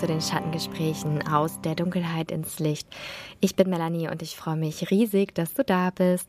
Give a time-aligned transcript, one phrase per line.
[0.00, 2.88] zu den Schattengesprächen aus der Dunkelheit ins Licht.
[3.40, 6.26] Ich bin Melanie und ich freue mich riesig, dass du da bist.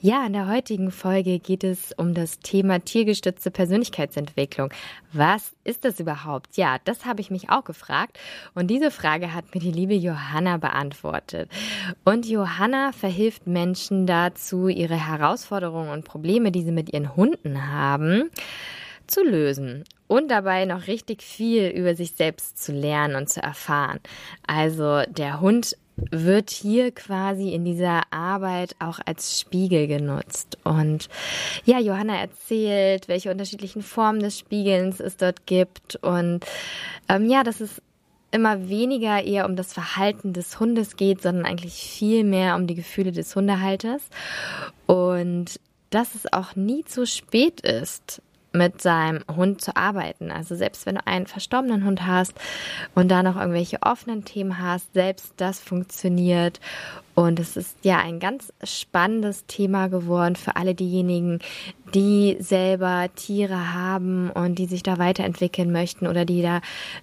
[0.00, 4.72] Ja, in der heutigen Folge geht es um das Thema tiergestützte Persönlichkeitsentwicklung.
[5.12, 6.56] Was ist das überhaupt?
[6.56, 8.18] Ja, das habe ich mich auch gefragt
[8.54, 11.50] und diese Frage hat mir die liebe Johanna beantwortet.
[12.06, 18.30] Und Johanna verhilft Menschen dazu, ihre Herausforderungen und Probleme, die sie mit ihren Hunden haben,
[19.06, 24.00] zu lösen und dabei noch richtig viel über sich selbst zu lernen und zu erfahren.
[24.44, 25.76] Also der Hund
[26.10, 30.58] wird hier quasi in dieser Arbeit auch als Spiegel genutzt.
[30.64, 31.08] Und
[31.64, 35.94] ja, Johanna erzählt, welche unterschiedlichen Formen des Spiegelns es dort gibt.
[36.02, 36.44] Und
[37.08, 37.80] ähm, ja, dass es
[38.32, 42.74] immer weniger eher um das Verhalten des Hundes geht, sondern eigentlich viel mehr um die
[42.74, 44.02] Gefühle des Hundehalters.
[44.86, 50.30] Und dass es auch nie zu spät ist, mit seinem Hund zu arbeiten.
[50.30, 52.34] Also selbst wenn du einen verstorbenen Hund hast
[52.94, 56.60] und da noch irgendwelche offenen Themen hast, selbst das funktioniert.
[57.14, 61.40] Und es ist ja ein ganz spannendes Thema geworden für alle diejenigen,
[61.92, 66.60] die selber Tiere haben und die sich da weiterentwickeln möchten oder die da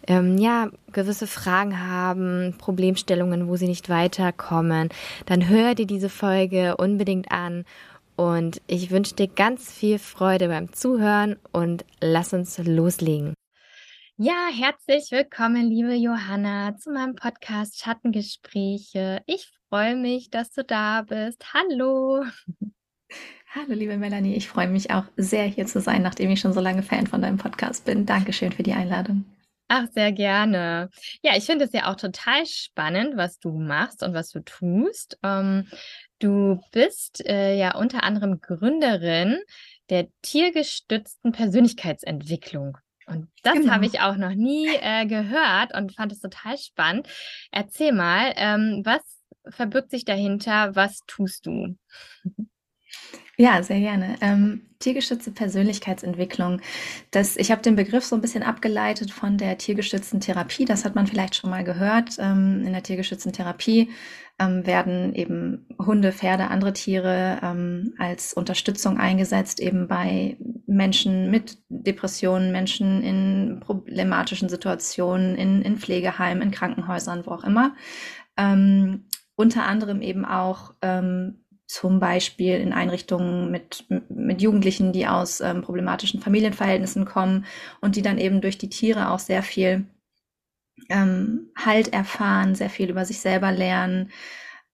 [0.08, 4.90] ähm, ja gewisse Fragen haben, Problemstellungen, wo sie nicht weiterkommen.
[5.26, 7.66] Dann hör dir diese Folge unbedingt an
[8.18, 13.34] und ich wünsche dir ganz viel Freude beim Zuhören und lass uns loslegen.
[14.18, 19.22] Ja, herzlich willkommen, liebe Johanna, zu meinem Podcast Schattengespräche.
[19.28, 21.54] Ich freue mich, dass du da bist.
[21.54, 22.26] Hallo.
[23.54, 24.36] Hallo, liebe Melanie.
[24.36, 27.22] Ich freue mich auch sehr, hier zu sein, nachdem ich schon so lange Fan von
[27.22, 28.06] deinem Podcast bin.
[28.06, 29.24] Dankeschön für die Einladung.
[29.70, 30.90] Ach, sehr gerne.
[31.22, 35.20] Ja, ich finde es ja auch total spannend, was du machst und was du tust.
[35.24, 35.68] Ähm,
[36.20, 39.40] Du bist äh, ja unter anderem Gründerin
[39.90, 42.78] der tiergestützten Persönlichkeitsentwicklung.
[43.06, 43.74] Und das genau.
[43.74, 47.08] habe ich auch noch nie äh, gehört und fand es total spannend.
[47.52, 49.02] Erzähl mal, ähm, was
[49.48, 50.76] verbirgt sich dahinter?
[50.76, 51.78] Was tust du?
[53.40, 54.16] Ja, sehr gerne.
[54.22, 56.60] Ähm, tiergestützte Persönlichkeitsentwicklung.
[57.12, 60.66] Das, ich habe den Begriff so ein bisschen abgeleitet von der tiergestützten Therapie.
[60.66, 62.18] Das hat man vielleicht schon mal gehört.
[62.18, 63.92] Ähm, in der tiergestützten Therapie
[64.40, 71.60] ähm, werden eben Hunde, Pferde, andere Tiere ähm, als Unterstützung eingesetzt, eben bei Menschen mit
[71.70, 77.76] Depressionen, Menschen in problematischen Situationen, in, in Pflegeheimen, in Krankenhäusern, wo auch immer.
[78.36, 79.06] Ähm,
[79.36, 85.62] unter anderem eben auch ähm, zum Beispiel in Einrichtungen mit, mit Jugendlichen, die aus ähm,
[85.62, 87.46] problematischen Familienverhältnissen kommen
[87.82, 89.86] und die dann eben durch die Tiere auch sehr viel
[90.90, 94.12] ähm, Halt erfahren, sehr viel über sich selber lernen.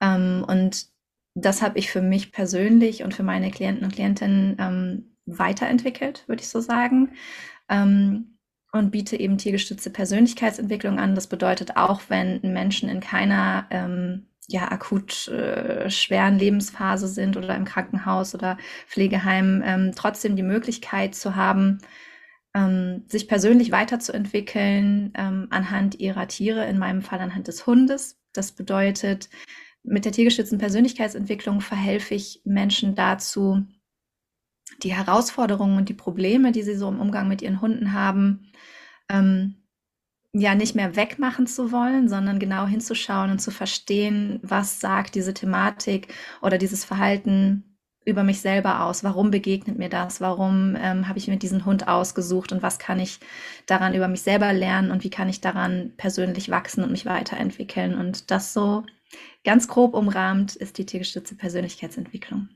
[0.01, 0.87] Ähm, und
[1.35, 6.43] das habe ich für mich persönlich und für meine Klienten und Klientinnen ähm, weiterentwickelt, würde
[6.43, 7.13] ich so sagen.
[7.69, 8.37] Ähm,
[8.71, 11.15] und biete eben tiergestützte Persönlichkeitsentwicklung an.
[11.15, 17.55] Das bedeutet auch, wenn Menschen in keiner ähm, ja akut äh, schweren Lebensphase sind oder
[17.55, 21.79] im Krankenhaus oder Pflegeheim, ähm, trotzdem die Möglichkeit zu haben,
[22.53, 28.19] ähm, sich persönlich weiterzuentwickeln ähm, anhand ihrer Tiere, in meinem Fall anhand des Hundes.
[28.33, 29.29] Das bedeutet,
[29.83, 33.65] mit der tiergestützten Persönlichkeitsentwicklung verhelfe ich Menschen dazu,
[34.81, 38.51] die Herausforderungen und die Probleme, die sie so im Umgang mit ihren Hunden haben,
[39.09, 39.62] ähm,
[40.33, 45.33] ja nicht mehr wegmachen zu wollen, sondern genau hinzuschauen und zu verstehen, was sagt diese
[45.33, 49.03] Thematik oder dieses Verhalten über mich selber aus?
[49.03, 50.21] Warum begegnet mir das?
[50.21, 53.19] Warum ähm, habe ich mir diesen Hund ausgesucht und was kann ich
[53.67, 57.95] daran über mich selber lernen und wie kann ich daran persönlich wachsen und mich weiterentwickeln?
[57.95, 58.83] Und das so
[59.43, 62.49] ganz grob umrahmt ist die tiergestützte Persönlichkeitsentwicklung.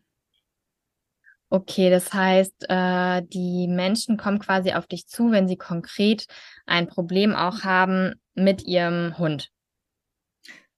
[1.50, 6.28] Okay, das heißt, äh, die Menschen kommen quasi auf dich zu, wenn sie konkret
[6.66, 9.50] ein Problem auch haben mit ihrem Hund.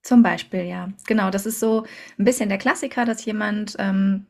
[0.03, 0.89] Zum Beispiel, ja.
[1.07, 1.85] Genau, das ist so
[2.17, 4.27] ein bisschen der Klassiker, dass jemand, ähm,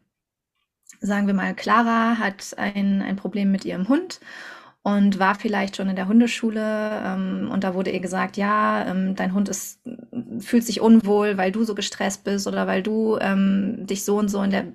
[1.01, 4.19] sagen wir mal, Clara hat ein, ein Problem mit ihrem Hund
[4.81, 9.13] und war vielleicht schon in der Hundeschule ähm, und da wurde ihr gesagt, ja, ähm,
[9.13, 9.81] dein Hund ist,
[10.39, 14.29] fühlt sich unwohl, weil du so gestresst bist oder weil du ähm, dich so und
[14.29, 14.65] so in der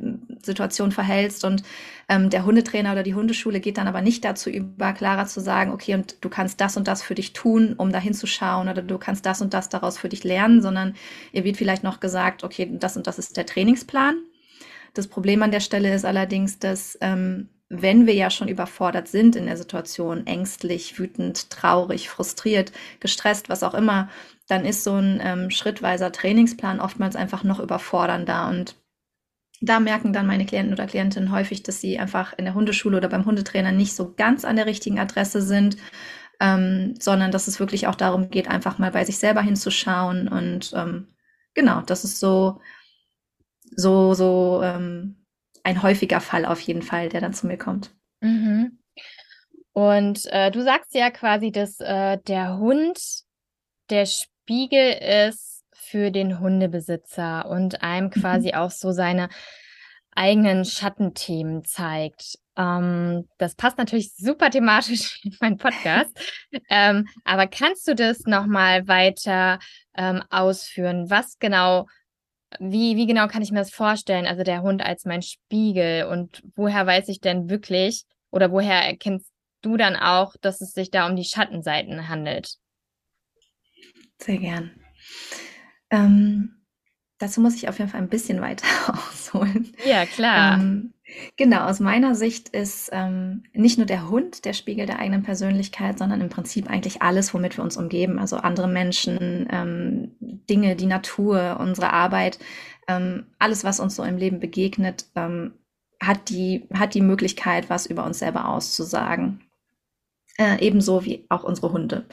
[0.42, 1.62] Situation verhältst und
[2.10, 5.72] ähm, der Hundetrainer oder die Hundeschule geht dann aber nicht dazu über, Clara zu sagen,
[5.72, 8.98] okay, und du kannst das und das für dich tun, um da hinzuschauen oder du
[8.98, 10.94] kannst das und das daraus für dich lernen, sondern
[11.32, 14.16] ihr wird vielleicht noch gesagt, okay, das und das ist der Trainingsplan.
[14.92, 19.36] Das Problem an der Stelle ist allerdings, dass ähm, wenn wir ja schon überfordert sind
[19.36, 24.08] in der Situation, ängstlich, wütend, traurig, frustriert, gestresst, was auch immer,
[24.48, 28.48] dann ist so ein ähm, schrittweiser Trainingsplan oftmals einfach noch überfordernder.
[28.48, 28.76] Und
[29.60, 33.08] da merken dann meine Klienten oder Klientinnen häufig, dass sie einfach in der Hundeschule oder
[33.08, 35.76] beim Hundetrainer nicht so ganz an der richtigen Adresse sind
[36.40, 40.72] ähm, sondern dass es wirklich auch darum geht, einfach mal bei sich selber hinzuschauen und
[40.76, 41.08] ähm,
[41.54, 42.60] genau, das ist so,
[43.76, 45.23] so, so ähm,
[45.64, 47.90] ein häufiger Fall auf jeden Fall, der dann zu mir kommt.
[48.20, 48.78] Mhm.
[49.72, 52.98] Und äh, du sagst ja quasi, dass äh, der Hund
[53.90, 54.92] der Spiegel
[55.28, 58.20] ist für den Hundebesitzer und einem mhm.
[58.20, 58.54] quasi mhm.
[58.54, 59.28] auch so seine
[60.14, 62.38] eigenen Schattenthemen zeigt.
[62.56, 66.16] Ähm, das passt natürlich super thematisch in meinen Podcast.
[66.68, 69.58] ähm, aber kannst du das nochmal weiter
[69.96, 71.10] ähm, ausführen?
[71.10, 71.86] Was genau,
[72.58, 74.26] wie, wie genau kann ich mir das vorstellen?
[74.26, 79.30] Also der Hund als mein Spiegel und woher weiß ich denn wirklich oder woher erkennst
[79.62, 82.56] du dann auch, dass es sich da um die Schattenseiten handelt?
[84.18, 84.70] Sehr gern.
[85.90, 86.62] Ähm,
[87.18, 89.72] dazu muss ich auf jeden Fall ein bisschen weiter ausholen.
[89.84, 90.58] Ja, klar.
[90.60, 90.94] Ähm,
[91.36, 95.98] genau, aus meiner Sicht ist ähm, nicht nur der Hund der Spiegel der eigenen Persönlichkeit,
[95.98, 98.18] sondern im Prinzip eigentlich alles, womit wir uns umgeben.
[98.18, 102.38] Also andere Menschen, ähm, Dinge, die Natur, unsere Arbeit,
[102.88, 105.54] ähm, alles, was uns so im Leben begegnet, ähm,
[106.02, 109.40] hat, die, hat die Möglichkeit, was über uns selber auszusagen.
[110.36, 112.06] Äh, ebenso wie auch unsere Hunde.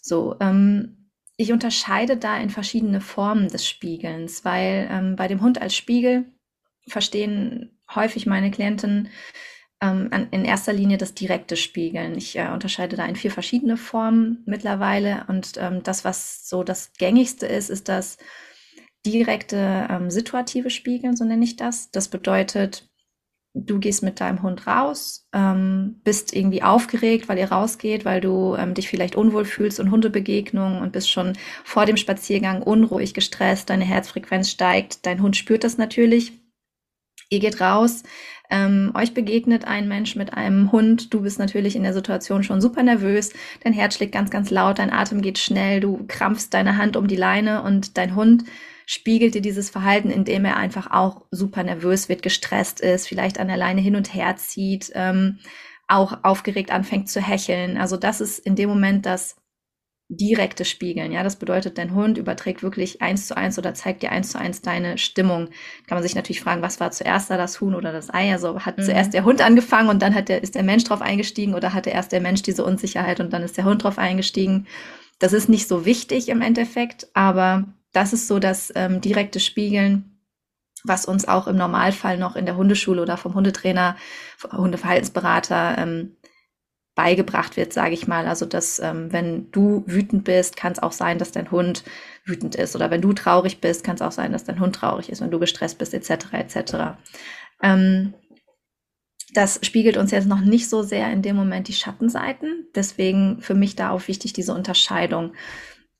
[0.00, 5.60] So, ähm, ich unterscheide da in verschiedene Formen des Spiegelns, weil ähm, bei dem Hund
[5.60, 6.26] als Spiegel
[6.86, 9.08] verstehen häufig meine Klienten
[9.80, 12.16] ähm, in erster Linie das direkte Spiegeln.
[12.16, 16.92] Ich äh, unterscheide da in vier verschiedene Formen mittlerweile und ähm, das, was so das
[16.98, 18.18] gängigste ist, ist das
[19.04, 21.90] direkte ähm, situative Spiegeln, so nenne ich das.
[21.90, 22.88] Das bedeutet,
[23.52, 28.56] du gehst mit deinem Hund raus, ähm, bist irgendwie aufgeregt, weil ihr rausgeht, weil du
[28.56, 31.34] ähm, dich vielleicht unwohl fühlst und Hundebegegnungen und bist schon
[31.64, 36.32] vor dem Spaziergang unruhig, gestresst, deine Herzfrequenz steigt, dein Hund spürt das natürlich.
[37.30, 38.02] Ihr geht raus,
[38.50, 42.60] ähm, euch begegnet ein Mensch mit einem Hund, du bist natürlich in der Situation schon
[42.60, 43.32] super nervös,
[43.62, 47.06] dein Herz schlägt ganz, ganz laut, dein Atem geht schnell, du krampfst deine Hand um
[47.06, 48.44] die Leine und dein Hund
[48.86, 53.48] spiegelt dir dieses Verhalten, indem er einfach auch super nervös wird, gestresst ist, vielleicht an
[53.48, 55.38] der Leine hin und her zieht, ähm,
[55.88, 57.76] auch aufgeregt anfängt zu hecheln.
[57.76, 59.36] Also das ist in dem Moment das
[60.16, 61.12] direkte Spiegeln.
[61.12, 64.38] Ja, das bedeutet, dein Hund überträgt wirklich eins zu eins oder zeigt dir eins zu
[64.38, 65.48] eins deine Stimmung.
[65.86, 68.32] Kann man sich natürlich fragen, was war zuerst da, das Huhn oder das Ei?
[68.32, 68.82] Also hat mhm.
[68.82, 71.90] zuerst der Hund angefangen und dann hat der, ist der Mensch drauf eingestiegen oder hatte
[71.90, 74.66] erst der Mensch diese Unsicherheit und dann ist der Hund drauf eingestiegen?
[75.18, 80.20] Das ist nicht so wichtig im Endeffekt, aber das ist so das ähm, direkte Spiegeln,
[80.84, 83.96] was uns auch im Normalfall noch in der Hundeschule oder vom Hundetrainer,
[84.52, 86.16] Hundeverhaltensberater ähm,
[86.94, 88.26] beigebracht wird, sage ich mal.
[88.26, 91.84] Also, dass ähm, wenn du wütend bist, kann es auch sein, dass dein Hund
[92.24, 92.76] wütend ist.
[92.76, 95.30] Oder wenn du traurig bist, kann es auch sein, dass dein Hund traurig ist, wenn
[95.30, 96.32] du gestresst bist, etc.
[96.32, 96.74] etc.
[97.62, 98.14] Ähm,
[99.32, 102.68] das spiegelt uns jetzt noch nicht so sehr in dem Moment die Schattenseiten.
[102.74, 105.32] Deswegen für mich da auch wichtig diese Unterscheidung.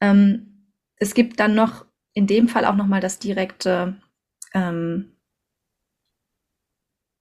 [0.00, 3.96] Ähm, es gibt dann noch in dem Fall auch noch mal das direkte,
[4.54, 5.13] ähm,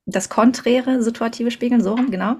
[0.06, 2.36] das konträre situative Spiegeln, so genau.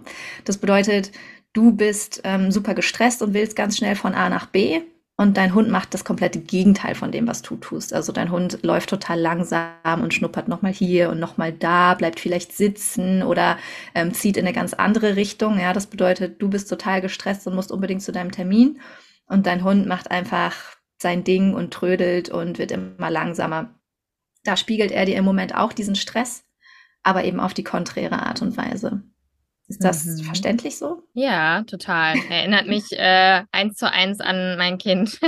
[0.46, 1.12] Das bedeutet,
[1.54, 4.82] du bist ähm, super gestresst und willst ganz schnell von A nach B
[5.16, 7.94] und dein Hund macht das komplette Gegenteil von dem, was du tust.
[7.94, 12.52] Also dein Hund läuft total langsam und schnuppert nochmal hier und nochmal da, bleibt vielleicht
[12.52, 13.58] sitzen oder
[13.94, 15.60] ähm, zieht in eine ganz andere Richtung.
[15.60, 18.80] Ja, das bedeutet, du bist total gestresst und musst unbedingt zu deinem Termin
[19.28, 20.56] und dein Hund macht einfach
[21.00, 23.70] sein Ding und trödelt und wird immer langsamer.
[24.44, 26.44] Da spiegelt er dir im Moment auch diesen Stress,
[27.04, 29.04] aber eben auf die konträre Art und Weise.
[29.68, 30.24] Ist das mhm.
[30.24, 31.04] verständlich so?
[31.14, 32.16] Ja, total.
[32.30, 35.20] Erinnert mich äh, eins zu eins an mein Kind.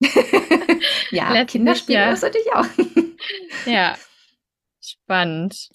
[1.10, 2.12] ja, Kinderspiel Jahr.
[2.12, 2.66] ist natürlich auch.
[3.66, 3.96] ja,
[4.80, 5.68] spannend.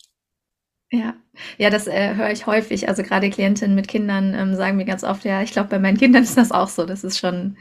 [0.91, 1.15] Ja,
[1.57, 2.89] ja, das äh, höre ich häufig.
[2.89, 5.97] Also gerade Klientinnen mit Kindern ähm, sagen mir ganz oft, ja, ich glaube, bei meinen
[5.97, 6.85] Kindern ist das auch so.
[6.85, 7.57] Das ist schon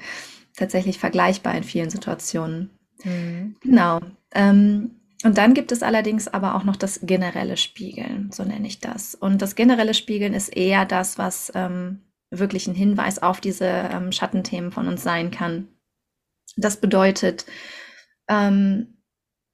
[0.57, 2.71] tatsächlich vergleichbar in vielen Situationen.
[3.05, 3.57] Mhm.
[3.61, 4.01] Genau.
[4.35, 8.81] Ähm, und dann gibt es allerdings aber auch noch das generelle Spiegeln, so nenne ich
[8.81, 9.15] das.
[9.15, 12.01] Und das generelle Spiegeln ist eher das, was ähm,
[12.31, 15.69] wirklich ein Hinweis auf diese ähm, Schattenthemen von uns sein kann.
[16.57, 17.45] Das bedeutet,
[18.29, 19.03] ähm,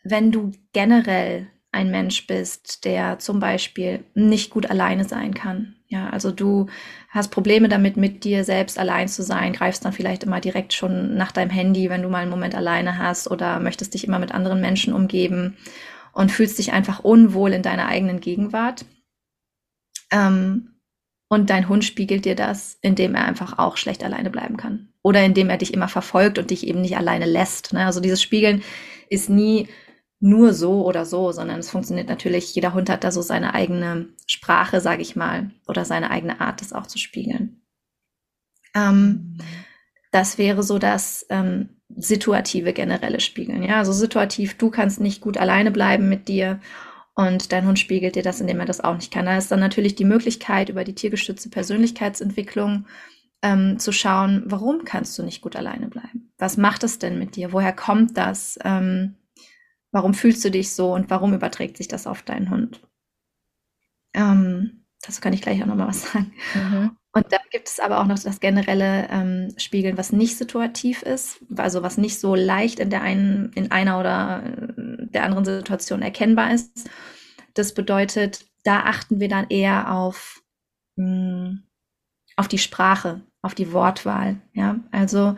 [0.05, 5.77] wenn du generell ein Mensch bist, der zum Beispiel nicht gut alleine sein kann.
[5.89, 6.67] Ja, also du
[7.11, 11.17] hast Probleme damit, mit dir selbst allein zu sein, greifst dann vielleicht immer direkt schon
[11.17, 14.35] nach deinem Handy, wenn du mal einen Moment alleine hast oder möchtest dich immer mit
[14.35, 15.57] anderen Menschen umgeben
[16.13, 18.87] und fühlst dich einfach unwohl in deiner eigenen Gegenwart.
[20.11, 20.81] Ähm,
[21.29, 24.89] und dein Hund spiegelt dir das, indem er einfach auch schlecht alleine bleiben kann.
[25.03, 27.73] Oder indem er dich immer verfolgt und dich eben nicht alleine lässt.
[27.73, 27.85] Ne?
[27.85, 28.63] Also dieses Spiegeln
[29.09, 29.69] ist nie
[30.21, 34.09] nur so oder so, sondern es funktioniert natürlich, jeder Hund hat da so seine eigene
[34.27, 37.61] Sprache, sage ich mal, oder seine eigene Art, das auch zu spiegeln.
[38.75, 39.39] Ähm,
[40.13, 43.63] das wäre so das ähm, situative generelle Spiegeln.
[43.63, 46.61] Ja, also situativ, du kannst nicht gut alleine bleiben mit dir
[47.15, 49.27] und dein Hund spiegelt dir das, indem er das auch nicht kann.
[49.27, 52.87] Da ist dann natürlich die Möglichkeit, über die tiergestützte Persönlichkeitsentwicklung
[53.43, 56.33] ähm, zu schauen, warum kannst du nicht gut alleine bleiben?
[56.39, 57.53] Was macht es denn mit dir?
[57.53, 58.59] Woher kommt das?
[58.65, 59.15] Ähm,
[59.93, 62.81] warum fühlst du dich so und warum überträgt sich das auf deinen Hund?
[64.15, 66.33] Ähm, dazu kann ich gleich auch nochmal was sagen.
[66.55, 66.97] Mhm.
[67.13, 71.39] Und dann gibt es aber auch noch das generelle ähm, Spiegeln, was nicht situativ ist,
[71.57, 76.03] also was nicht so leicht in der einen, in einer oder äh, der anderen Situation
[76.03, 76.91] erkennbar ist.
[77.55, 80.43] Das bedeutet, da achten wir dann eher auf,
[80.97, 81.63] mh, hm,
[82.37, 84.37] auf die Sprache, auf die Wortwahl.
[84.53, 85.37] Ja, also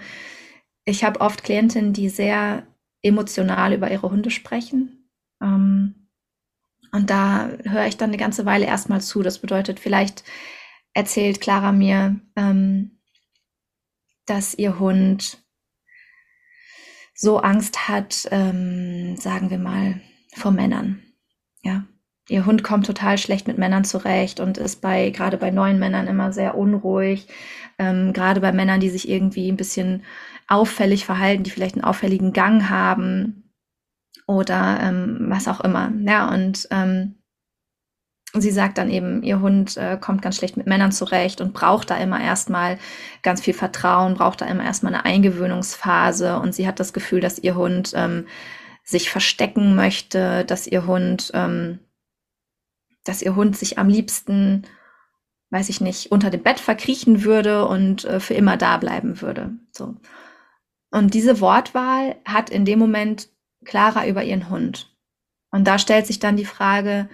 [0.84, 2.66] ich habe oft Klientinnen, die sehr
[3.02, 5.10] emotional über ihre Hunde sprechen.
[5.42, 6.08] Ähm,
[6.92, 9.22] und da höre ich dann eine ganze Weile erstmal zu.
[9.22, 10.24] Das bedeutet, vielleicht
[10.94, 12.98] erzählt Clara mir, ähm,
[14.26, 15.38] dass ihr Hund
[17.14, 20.00] so Angst hat, ähm, sagen wir mal,
[20.34, 21.02] vor Männern.
[21.62, 21.84] Ja,
[22.28, 26.06] ihr Hund kommt total schlecht mit Männern zurecht und ist bei gerade bei neuen Männern
[26.06, 27.26] immer sehr unruhig.
[27.78, 30.04] Ähm, gerade bei Männern, die sich irgendwie ein bisschen
[30.48, 33.52] auffällig verhalten, die vielleicht einen auffälligen Gang haben
[34.26, 35.92] oder ähm, was auch immer.
[36.00, 37.18] Ja, und ähm,
[38.34, 41.90] sie sagt dann eben, ihr Hund äh, kommt ganz schlecht mit Männern zurecht und braucht
[41.90, 42.78] da immer erstmal
[43.22, 47.38] ganz viel Vertrauen, braucht da immer erstmal eine Eingewöhnungsphase und sie hat das Gefühl, dass
[47.38, 48.26] ihr Hund ähm,
[48.84, 51.78] sich verstecken möchte, dass ihr Hund, ähm,
[53.04, 54.66] dass ihr Hund sich am liebsten,
[55.50, 59.50] weiß ich nicht, unter dem Bett verkriechen würde und äh, für immer da bleiben würde.
[59.72, 59.96] So.
[60.90, 63.28] Und diese Wortwahl hat in dem Moment
[63.64, 64.94] Clara über ihren Hund.
[65.50, 67.08] Und da stellt sich dann die Frage,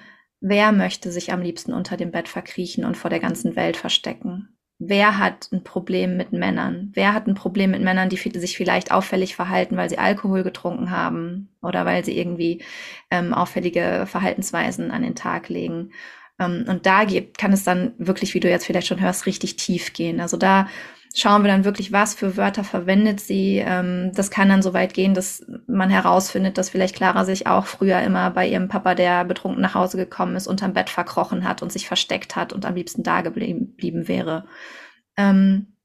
[0.47, 4.50] Wer möchte sich am liebsten unter dem Bett verkriechen und vor der ganzen Welt verstecken?
[4.78, 6.90] Wer hat ein Problem mit Männern?
[6.93, 10.90] Wer hat ein Problem mit Männern, die sich vielleicht auffällig verhalten, weil sie Alkohol getrunken
[10.90, 12.62] haben oder weil sie irgendwie
[13.11, 15.93] ähm, auffällige Verhaltensweisen an den Tag legen?
[16.38, 19.57] Ähm, und da geht, kann es dann wirklich, wie du jetzt vielleicht schon hörst, richtig
[19.57, 20.21] tief gehen.
[20.21, 20.69] Also da
[21.16, 23.62] schauen wir dann wirklich, was für Wörter verwendet sie.
[23.64, 27.66] Ähm, das kann dann so weit gehen, dass man herausfindet, dass vielleicht Clara sich auch
[27.66, 31.62] früher immer bei ihrem Papa, der betrunken nach Hause gekommen ist, unterm Bett verkrochen hat
[31.62, 34.47] und sich versteckt hat und am liebsten da geblieben wäre.
[35.16, 35.76] Ähm,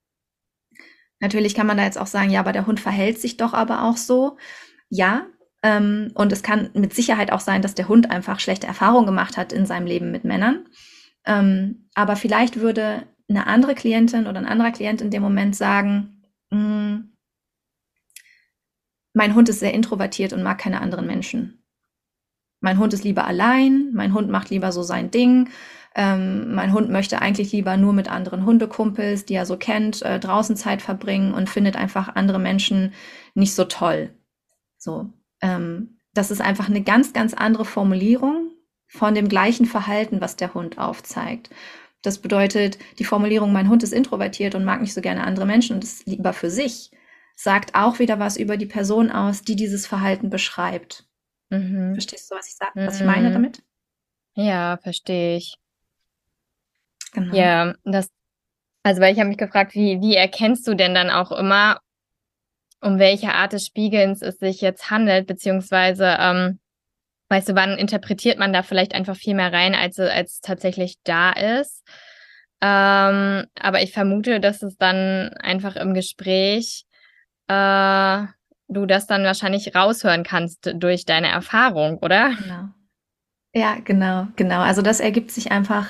[1.20, 3.84] natürlich kann man da jetzt auch sagen, ja, aber der Hund verhält sich doch aber
[3.84, 4.38] auch so.
[4.90, 5.28] Ja,
[5.62, 9.38] ähm, und es kann mit Sicherheit auch sein, dass der Hund einfach schlechte Erfahrungen gemacht
[9.38, 10.66] hat in seinem Leben mit Männern.
[11.24, 16.24] Ähm, aber vielleicht würde eine andere Klientin oder ein anderer Klient in dem Moment sagen,
[16.50, 16.98] mm,
[19.14, 21.64] mein Hund ist sehr introvertiert und mag keine anderen Menschen.
[22.62, 25.50] Mein Hund ist lieber allein, mein Hund macht lieber so sein Ding,
[25.96, 30.20] ähm, mein Hund möchte eigentlich lieber nur mit anderen Hundekumpels, die er so kennt, äh,
[30.20, 32.94] draußen Zeit verbringen und findet einfach andere Menschen
[33.34, 34.14] nicht so toll.
[34.78, 38.52] So, ähm, das ist einfach eine ganz, ganz andere Formulierung
[38.88, 41.50] von dem gleichen Verhalten, was der Hund aufzeigt.
[42.02, 45.76] Das bedeutet, die Formulierung, mein Hund ist introvertiert und mag nicht so gerne andere Menschen
[45.76, 46.92] und ist lieber für sich,
[47.36, 51.06] sagt auch wieder was über die Person aus, die dieses Verhalten beschreibt.
[51.50, 51.94] Mhm.
[51.94, 52.88] Verstehst du, was ich sage, mhm.
[52.88, 53.64] was ich meine damit?
[54.36, 55.58] Ja, verstehe ich.
[57.12, 57.36] Genau.
[57.36, 58.10] Ja, das,
[58.84, 61.82] also weil ich habe mich gefragt, wie, wie erkennst du denn dann auch immer,
[62.82, 66.60] um welche Art des Spiegelns es sich jetzt handelt, beziehungsweise ähm,
[67.30, 71.32] Weißt du, wann interpretiert man da vielleicht einfach viel mehr rein, als, als tatsächlich da
[71.32, 71.84] ist?
[72.62, 76.86] Ähm, aber ich vermute, dass es dann einfach im Gespräch
[77.48, 78.24] äh,
[78.68, 82.32] du das dann wahrscheinlich raushören kannst durch deine Erfahrung, oder?
[82.42, 82.70] Genau.
[83.56, 84.60] Ja, genau, genau.
[84.62, 85.88] Also das ergibt sich einfach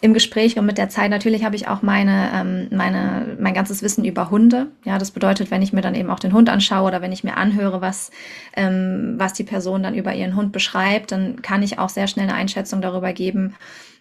[0.00, 1.10] im Gespräch und mit der Zeit.
[1.10, 4.68] Natürlich habe ich auch meine, ähm, meine, mein ganzes Wissen über Hunde.
[4.84, 7.24] Ja, das bedeutet, wenn ich mir dann eben auch den Hund anschaue oder wenn ich
[7.24, 8.12] mir anhöre, was,
[8.54, 12.28] ähm, was die Person dann über ihren Hund beschreibt, dann kann ich auch sehr schnell
[12.28, 13.56] eine Einschätzung darüber geben,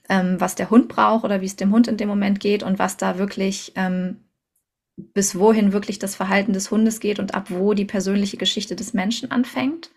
[0.07, 2.77] ähm, was der Hund braucht oder wie es dem Hund in dem Moment geht und
[2.77, 4.17] was da wirklich ähm,
[4.97, 8.93] bis wohin wirklich das Verhalten des Hundes geht und ab wo die persönliche Geschichte des
[8.93, 9.91] Menschen anfängt.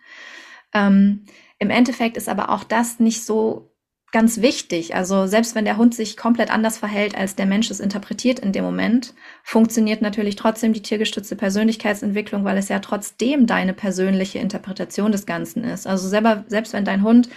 [0.75, 1.25] Ähm,
[1.59, 3.73] im Endeffekt ist aber auch das nicht so
[4.13, 4.95] ganz wichtig.
[4.95, 8.53] Also selbst wenn der Hund sich komplett anders verhält, als der Mensch es interpretiert in
[8.53, 15.13] dem Moment, funktioniert natürlich trotzdem die tiergestützte Persönlichkeitsentwicklung, weil es ja trotzdem deine persönliche Interpretation
[15.13, 15.87] des Ganzen ist.
[15.87, 17.29] Also selber, selbst wenn dein Hund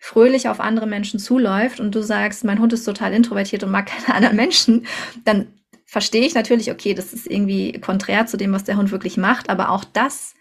[0.00, 3.86] fröhlich auf andere Menschen zuläuft und du sagst, mein Hund ist total introvertiert und mag
[4.06, 4.86] keine anderen Menschen,
[5.24, 5.46] dann
[5.86, 9.50] verstehe ich natürlich, okay, das ist irgendwie konträr zu dem, was der Hund wirklich macht,
[9.50, 10.34] aber auch das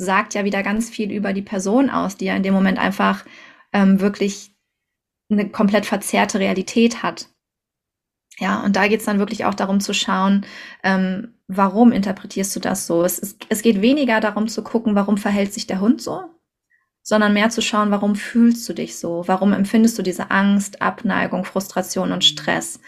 [0.00, 3.24] sagt ja wieder ganz viel über die Person aus, die ja in dem Moment einfach
[3.72, 4.52] ähm, wirklich
[5.30, 7.28] eine komplett verzerrte Realität hat.
[8.38, 10.46] Ja, und da geht's dann wirklich auch darum zu schauen,
[10.82, 13.04] ähm, warum interpretierst du das so?
[13.04, 16.22] Es, ist, es geht weniger darum zu gucken, warum verhält sich der Hund so,
[17.02, 19.24] sondern mehr zu schauen, warum fühlst du dich so?
[19.26, 22.80] Warum empfindest du diese Angst, Abneigung, Frustration und Stress?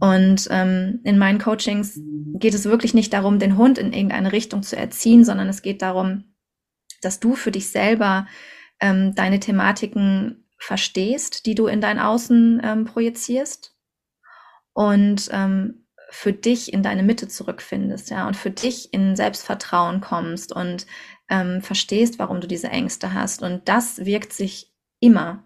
[0.00, 1.98] Und ähm, in meinen Coachings
[2.34, 5.80] geht es wirklich nicht darum, den Hund in irgendeine Richtung zu erziehen, sondern es geht
[5.80, 6.31] darum,
[7.04, 8.26] dass du für dich selber
[8.80, 13.76] ähm, deine Thematiken verstehst, die du in dein Außen ähm, projizierst
[14.72, 20.52] und ähm, für dich in deine Mitte zurückfindest, ja, und für dich in Selbstvertrauen kommst
[20.52, 20.86] und
[21.28, 23.42] ähm, verstehst, warum du diese Ängste hast.
[23.42, 25.44] Und das wirkt sich immer,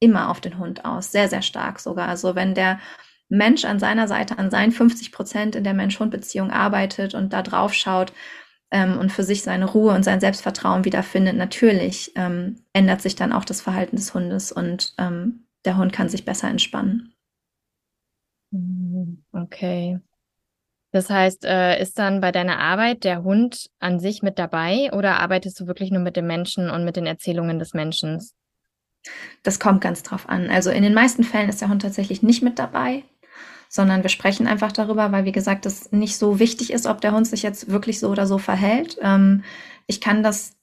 [0.00, 2.08] immer auf den Hund aus, sehr, sehr stark sogar.
[2.08, 2.80] Also wenn der
[3.28, 7.74] Mensch an seiner Seite, an seinen 50 Prozent in der Mensch-Hund-Beziehung arbeitet und da drauf
[7.74, 8.12] schaut
[8.70, 13.32] ähm, und für sich seine Ruhe und sein Selbstvertrauen wiederfindet, natürlich ähm, ändert sich dann
[13.32, 17.12] auch das Verhalten des Hundes und ähm, der Hund kann sich besser entspannen.
[18.52, 20.00] Mhm, okay.
[20.92, 25.20] Das heißt, äh, ist dann bei deiner Arbeit der Hund an sich mit dabei oder
[25.20, 28.20] arbeitest du wirklich nur mit dem Menschen und mit den Erzählungen des Menschen?
[29.42, 30.50] Das kommt ganz drauf an.
[30.50, 33.04] Also in den meisten Fällen ist der Hund tatsächlich nicht mit dabei,
[33.70, 37.12] sondern wir sprechen einfach darüber, weil wie gesagt, es nicht so wichtig ist, ob der
[37.12, 38.98] Hund sich jetzt wirklich so oder so verhält.
[39.00, 39.44] Ähm,
[39.86, 40.56] ich kann das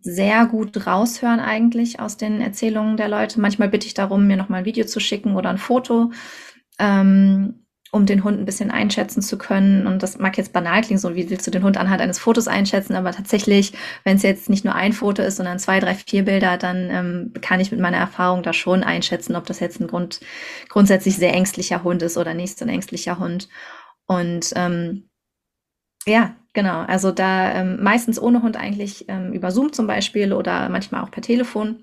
[0.00, 3.38] sehr gut raushören eigentlich aus den Erzählungen der Leute.
[3.38, 6.10] Manchmal bitte ich darum, mir noch mal ein Video zu schicken oder ein Foto.
[6.78, 7.65] Ähm,
[7.96, 9.86] um den Hund ein bisschen einschätzen zu können.
[9.86, 12.46] Und das mag jetzt banal klingen, so wie willst du den Hund anhand eines Fotos
[12.46, 13.72] einschätzen, aber tatsächlich,
[14.04, 17.32] wenn es jetzt nicht nur ein Foto ist, sondern zwei, drei, vier Bilder, dann ähm,
[17.40, 20.20] kann ich mit meiner Erfahrung da schon einschätzen, ob das jetzt ein Grund,
[20.68, 23.48] grundsätzlich sehr ängstlicher Hund ist oder nicht so ein ängstlicher Hund.
[24.06, 25.08] Und ähm,
[26.06, 26.80] ja, genau.
[26.82, 31.10] Also da ähm, meistens ohne Hund eigentlich ähm, über Zoom zum Beispiel oder manchmal auch
[31.10, 31.82] per Telefon.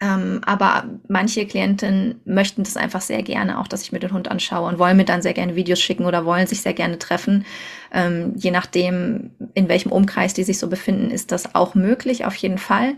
[0.00, 4.30] Ähm, aber manche Klienten möchten das einfach sehr gerne, auch dass ich mir den Hund
[4.30, 7.44] anschaue und wollen mir dann sehr gerne Videos schicken oder wollen sich sehr gerne treffen.
[7.92, 12.36] Ähm, je nachdem, in welchem Umkreis die sich so befinden, ist das auch möglich, auf
[12.36, 12.94] jeden Fall.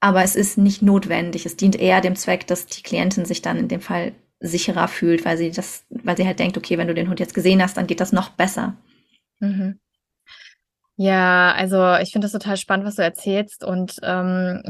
[0.00, 1.46] Aber es ist nicht notwendig.
[1.46, 5.24] Es dient eher dem Zweck, dass die Klientin sich dann in dem Fall sicherer fühlt,
[5.24, 7.76] weil sie das, weil sie halt denkt, okay, wenn du den Hund jetzt gesehen hast,
[7.76, 8.76] dann geht das noch besser.
[9.38, 9.78] Mhm.
[10.96, 14.62] Ja, also ich finde das total spannend, was du erzählst und ähm,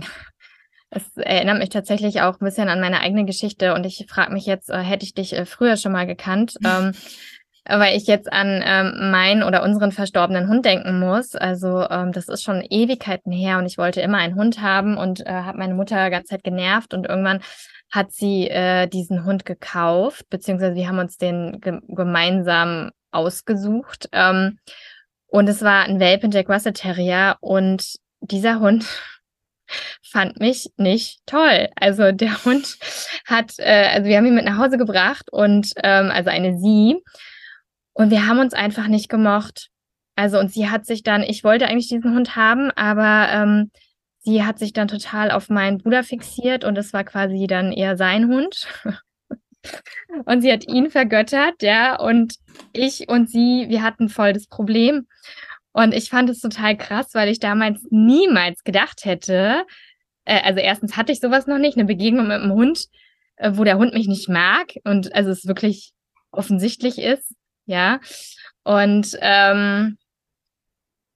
[0.94, 4.44] es erinnert mich tatsächlich auch ein bisschen an meine eigene Geschichte und ich frage mich
[4.44, 6.56] jetzt, äh, hätte ich dich äh, früher schon mal gekannt?
[6.64, 6.92] ähm,
[7.64, 11.36] weil ich jetzt an ähm, meinen oder unseren verstorbenen Hund denken muss.
[11.36, 15.24] Also ähm, das ist schon Ewigkeiten her und ich wollte immer einen Hund haben und
[15.24, 17.40] äh, habe meine Mutter ganz Zeit genervt und irgendwann
[17.90, 24.08] hat sie äh, diesen Hund gekauft, beziehungsweise wir haben uns den ge gemeinsam ausgesucht.
[24.12, 24.58] Ähm,
[25.28, 28.84] und es war ein Welpen Jack Russell Terrier und dieser Hund
[30.02, 31.68] fand mich nicht toll.
[31.76, 32.78] Also der Hund
[33.26, 36.96] hat, äh, also wir haben ihn mit nach Hause gebracht und ähm, also eine sie
[37.94, 39.68] und wir haben uns einfach nicht gemocht.
[40.16, 43.70] Also und sie hat sich dann, ich wollte eigentlich diesen Hund haben, aber ähm,
[44.20, 47.96] sie hat sich dann total auf meinen Bruder fixiert und es war quasi dann eher
[47.96, 48.68] sein Hund.
[50.24, 52.36] und sie hat ihn vergöttert, ja, und
[52.72, 55.06] ich und sie, wir hatten voll das Problem.
[55.72, 59.64] Und ich fand es total krass, weil ich damals niemals gedacht hätte,
[60.24, 62.86] äh, also erstens hatte ich sowas noch nicht, eine Begegnung mit einem Hund,
[63.36, 65.92] äh, wo der Hund mich nicht mag und also es wirklich
[66.30, 67.34] offensichtlich ist,
[67.66, 68.00] ja.
[68.64, 69.98] Und ähm,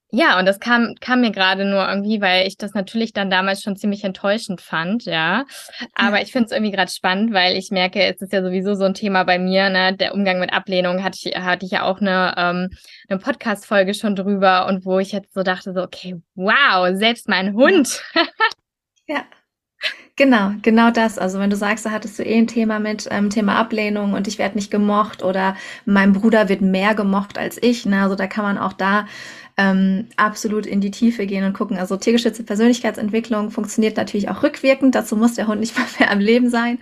[0.09, 3.61] ja, und das kam, kam mir gerade nur irgendwie, weil ich das natürlich dann damals
[3.61, 5.45] schon ziemlich enttäuschend fand, ja.
[5.95, 8.85] Aber ich finde es irgendwie gerade spannend, weil ich merke, es ist ja sowieso so
[8.85, 9.95] ein Thema bei mir, ne?
[9.97, 12.69] Der Umgang mit Ablehnung hatte ich, hatte ich ja auch eine, ähm,
[13.09, 17.53] eine Podcast-Folge schon drüber und wo ich jetzt so dachte, so, okay, wow, selbst mein
[17.53, 18.01] Hund.
[19.07, 19.25] ja.
[20.15, 21.19] Genau, genau das.
[21.19, 24.27] Also wenn du sagst, da hattest du eh ein Thema mit ähm, Thema Ablehnung und
[24.27, 27.85] ich werde nicht gemocht oder mein Bruder wird mehr gemocht als ich.
[27.85, 28.01] Ne?
[28.01, 29.05] Also da kann man auch da
[29.57, 31.77] ähm, absolut in die Tiefe gehen und gucken.
[31.77, 34.93] Also tiergeschützte Persönlichkeitsentwicklung funktioniert natürlich auch rückwirkend.
[34.93, 36.77] Dazu muss der Hund nicht mal mehr am Leben sein.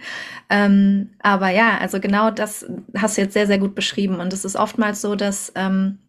[0.49, 2.65] Ähm, aber ja, also genau das
[2.97, 4.19] hast du jetzt sehr, sehr gut beschrieben.
[4.19, 5.99] Und es ist oftmals so, dass ähm,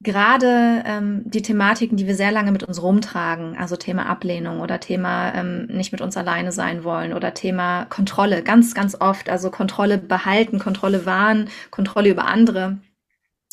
[0.00, 4.78] gerade ähm, die Thematiken, die wir sehr lange mit uns rumtragen, also Thema Ablehnung oder
[4.78, 9.50] Thema ähm, nicht mit uns alleine sein wollen oder Thema Kontrolle, ganz, ganz oft, also
[9.50, 12.78] Kontrolle behalten, Kontrolle wahren, Kontrolle über andere,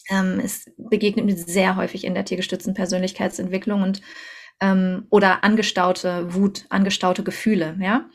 [0.09, 4.01] ähm, es begegnet mir sehr häufig in der tiergestützten Persönlichkeitsentwicklung und
[4.61, 8.09] ähm, oder angestaute Wut, angestaute Gefühle, ja.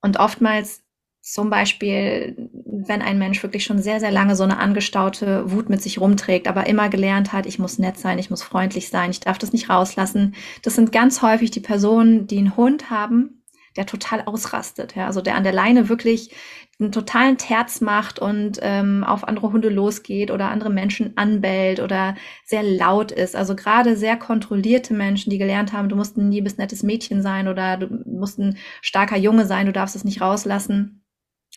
[0.00, 0.82] Und oftmals
[1.22, 5.80] zum Beispiel, wenn ein Mensch wirklich schon sehr, sehr lange so eine angestaute Wut mit
[5.80, 9.20] sich rumträgt, aber immer gelernt hat, ich muss nett sein, ich muss freundlich sein, ich
[9.20, 10.34] darf das nicht rauslassen.
[10.62, 13.41] Das sind ganz häufig die Personen, die einen Hund haben,
[13.76, 14.94] der total ausrastet.
[14.94, 15.06] Ja?
[15.06, 16.34] Also der an der Leine wirklich
[16.80, 22.16] einen totalen Terz macht und ähm, auf andere Hunde losgeht oder andere Menschen anbellt oder
[22.44, 23.36] sehr laut ist.
[23.36, 27.48] Also gerade sehr kontrollierte Menschen, die gelernt haben, du musst ein liebes, nettes Mädchen sein
[27.48, 31.04] oder du musst ein starker Junge sein, du darfst es nicht rauslassen.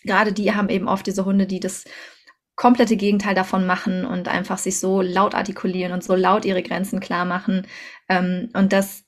[0.03, 1.85] Gerade die haben eben oft diese Hunde, die das
[2.55, 6.99] komplette Gegenteil davon machen und einfach sich so laut artikulieren und so laut ihre Grenzen
[6.99, 7.67] klar machen.
[8.07, 9.04] Ähm, und das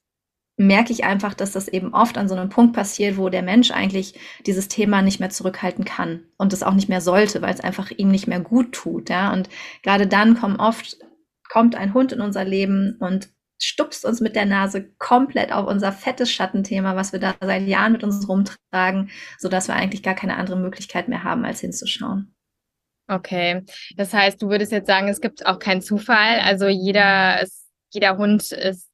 [0.57, 3.69] merke ich einfach, dass das eben oft an so einem Punkt passiert, wo der Mensch
[3.71, 7.61] eigentlich dieses Thema nicht mehr zurückhalten kann und es auch nicht mehr sollte, weil es
[7.61, 9.09] einfach ihm nicht mehr gut tut.
[9.09, 9.31] Ja?
[9.31, 9.49] Und
[9.83, 10.97] gerade dann kommt oft,
[11.49, 13.29] kommt ein Hund in unser Leben und
[13.61, 17.91] stupst uns mit der Nase komplett auf unser fettes Schattenthema, was wir da seit Jahren
[17.91, 22.33] mit uns rumtragen, so dass wir eigentlich gar keine andere Möglichkeit mehr haben, als hinzuschauen.
[23.07, 23.63] Okay,
[23.95, 26.39] das heißt, du würdest jetzt sagen, es gibt auch keinen Zufall.
[26.41, 27.45] Also jeder
[27.93, 28.86] jeder Hund ist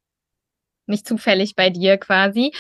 [0.88, 2.52] nicht zufällig bei dir quasi.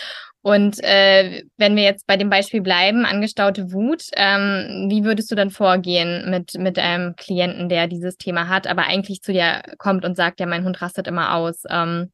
[0.41, 5.35] Und äh, wenn wir jetzt bei dem Beispiel bleiben, angestaute Wut, ähm, wie würdest du
[5.35, 10.03] dann vorgehen mit, mit einem Klienten, der dieses Thema hat, aber eigentlich zu dir kommt
[10.03, 11.63] und sagt, ja, mein Hund rastet immer aus.
[11.69, 12.11] Ähm,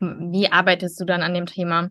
[0.00, 1.90] wie arbeitest du dann an dem Thema?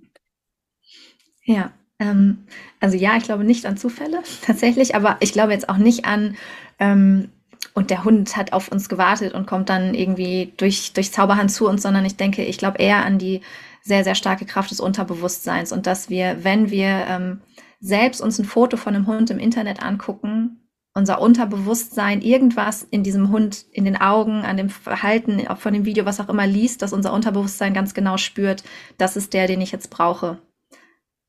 [1.44, 2.48] Ja, ähm,
[2.80, 6.36] also ja, ich glaube nicht an Zufälle tatsächlich, aber ich glaube jetzt auch nicht an,
[6.80, 7.30] ähm,
[7.74, 11.68] und der Hund hat auf uns gewartet und kommt dann irgendwie durch, durch Zauberhand zu
[11.68, 13.42] uns, sondern ich denke, ich glaube eher an die
[13.82, 17.42] sehr, sehr starke Kraft des Unterbewusstseins und dass wir, wenn wir ähm,
[17.80, 20.60] selbst uns ein Foto von einem Hund im Internet angucken,
[20.96, 26.06] unser Unterbewusstsein irgendwas in diesem Hund, in den Augen, an dem Verhalten, von dem Video,
[26.06, 28.64] was auch immer liest, dass unser Unterbewusstsein ganz genau spürt,
[29.00, 30.38] das ist der, den ich jetzt brauche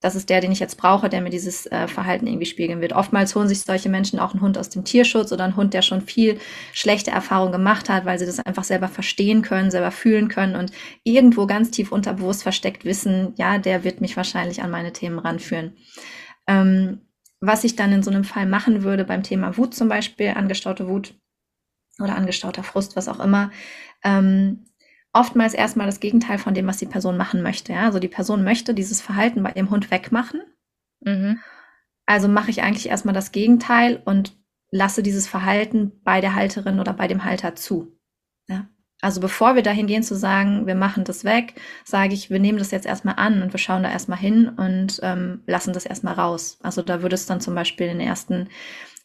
[0.05, 2.93] das ist der, den ich jetzt brauche, der mir dieses äh, Verhalten irgendwie spiegeln wird.
[2.93, 5.81] Oftmals holen sich solche Menschen auch einen Hund aus dem Tierschutz oder einen Hund, der
[5.81, 6.39] schon viel
[6.75, 10.73] schlechte Erfahrungen gemacht hat, weil sie das einfach selber verstehen können, selber fühlen können und
[11.05, 15.73] irgendwo ganz tief unterbewusst versteckt wissen, ja, der wird mich wahrscheinlich an meine Themen ranführen.
[16.47, 17.01] Ähm,
[17.41, 20.87] was ich dann in so einem Fall machen würde beim Thema Wut zum Beispiel, angestaute
[20.87, 21.15] Wut
[21.99, 23.51] oder angestauter Frust, was auch immer,
[24.05, 24.67] ähm,
[25.15, 27.73] oftmals erstmal das Gegenteil von dem, was die Person machen möchte.
[27.73, 27.85] Ja?
[27.85, 30.43] Also die Person möchte dieses Verhalten bei ihrem Hund wegmachen.
[31.01, 31.41] Mhm.
[32.05, 34.37] Also mache ich eigentlich erstmal das Gegenteil und
[34.71, 37.97] lasse dieses Verhalten bei der Halterin oder bei dem Halter zu.
[38.49, 38.69] Ja?
[39.01, 42.59] Also bevor wir dahin gehen zu sagen, wir machen das weg, sage ich, wir nehmen
[42.59, 46.15] das jetzt erstmal an und wir schauen da erstmal hin und ähm, lassen das erstmal
[46.15, 46.59] raus.
[46.63, 48.49] Also da würde es dann zum Beispiel in den ersten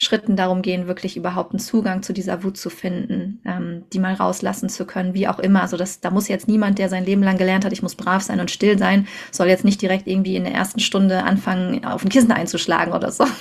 [0.01, 4.13] Schritten darum gehen, wirklich überhaupt einen Zugang zu dieser Wut zu finden, ähm, die mal
[4.13, 5.61] rauslassen zu können, wie auch immer.
[5.61, 8.23] Also das, da muss jetzt niemand, der sein Leben lang gelernt hat, ich muss brav
[8.23, 12.05] sein und still sein, soll jetzt nicht direkt irgendwie in der ersten Stunde anfangen, auf
[12.05, 13.25] ein Kissen einzuschlagen oder so.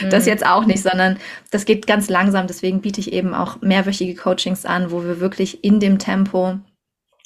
[0.00, 0.10] Mhm.
[0.10, 1.16] Das jetzt auch nicht, sondern
[1.50, 2.46] das geht ganz langsam.
[2.46, 6.58] Deswegen biete ich eben auch mehrwöchige Coachings an, wo wir wirklich in dem Tempo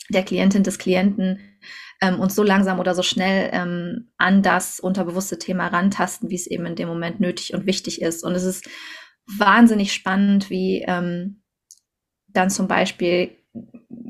[0.08, 1.38] der Klientin des Klienten
[2.00, 6.46] ähm, uns so langsam oder so schnell ähm, an das unterbewusste Thema rantasten, wie es
[6.46, 8.24] eben in dem Moment nötig und wichtig ist.
[8.24, 8.68] Und es ist
[9.38, 11.42] wahnsinnig spannend, wie ähm,
[12.28, 13.30] dann zum Beispiel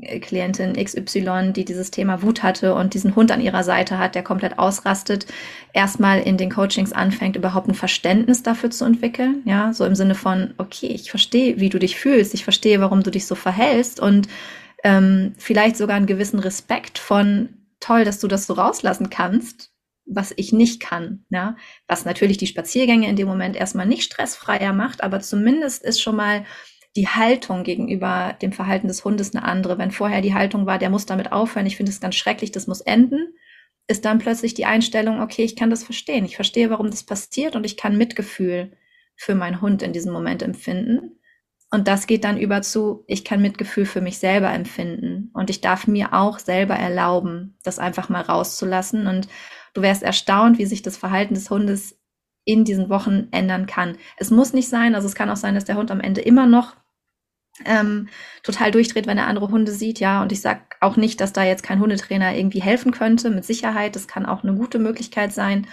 [0.01, 4.15] äh, Klientin XY, die dieses Thema Wut hatte und diesen Hund an ihrer Seite hat,
[4.15, 5.25] der komplett ausrastet,
[5.73, 9.41] erstmal in den Coachings anfängt, überhaupt ein Verständnis dafür zu entwickeln.
[9.45, 13.01] Ja, so im Sinne von, okay, ich verstehe, wie du dich fühlst, ich verstehe, warum
[13.01, 14.27] du dich so verhältst und
[14.83, 19.71] ähm, vielleicht sogar einen gewissen Respekt von, toll, dass du das so rauslassen kannst,
[20.05, 21.25] was ich nicht kann.
[21.29, 21.55] Ja?
[21.87, 26.15] Was natürlich die Spaziergänge in dem Moment erstmal nicht stressfreier macht, aber zumindest ist schon
[26.15, 26.45] mal
[26.95, 29.77] die Haltung gegenüber dem Verhalten des Hundes eine andere.
[29.77, 32.65] Wenn vorher die Haltung war, der muss damit aufhören, ich finde es ganz schrecklich, das
[32.65, 33.35] muss enden,
[33.87, 37.55] ist dann plötzlich die Einstellung, okay, ich kann das verstehen, ich verstehe, warum das passiert
[37.55, 38.71] und ich kann Mitgefühl
[39.15, 41.16] für meinen Hund in diesem Moment empfinden.
[41.69, 45.31] Und das geht dann über zu, ich kann Mitgefühl für mich selber empfinden.
[45.33, 49.07] Und ich darf mir auch selber erlauben, das einfach mal rauszulassen.
[49.07, 49.27] Und
[49.73, 51.99] du wärst erstaunt, wie sich das Verhalten des Hundes
[52.45, 53.97] in diesen Wochen ändern kann.
[54.15, 56.45] Es muss nicht sein, also es kann auch sein, dass der Hund am Ende immer
[56.45, 56.77] noch
[57.65, 58.07] ähm,
[58.43, 60.21] total durchdreht, wenn er andere Hunde sieht, ja.
[60.21, 63.95] Und ich sag auch nicht, dass da jetzt kein Hundetrainer irgendwie helfen könnte, mit Sicherheit.
[63.95, 65.67] Das kann auch eine gute Möglichkeit sein.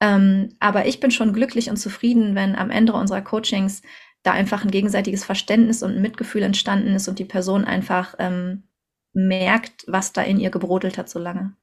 [0.00, 3.82] Ähm, aber ich bin schon glücklich und zufrieden, wenn am Ende unserer Coachings
[4.22, 8.64] da einfach ein gegenseitiges Verständnis und ein Mitgefühl entstanden ist und die Person einfach ähm,
[9.12, 11.54] merkt, was da in ihr gebrodelt hat so lange.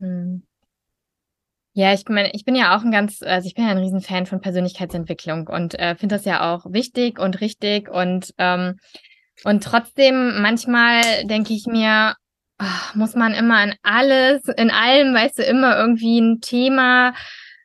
[0.00, 0.42] Hm.
[1.74, 4.26] Ja, ich meine, ich bin ja auch ein ganz, also ich bin ja ein Riesenfan
[4.26, 8.78] von Persönlichkeitsentwicklung und äh, finde das ja auch wichtig und richtig und ähm,
[9.44, 12.14] und trotzdem manchmal denke ich mir,
[12.60, 17.14] oh, muss man immer in alles, in allem, weißt du, immer irgendwie ein Thema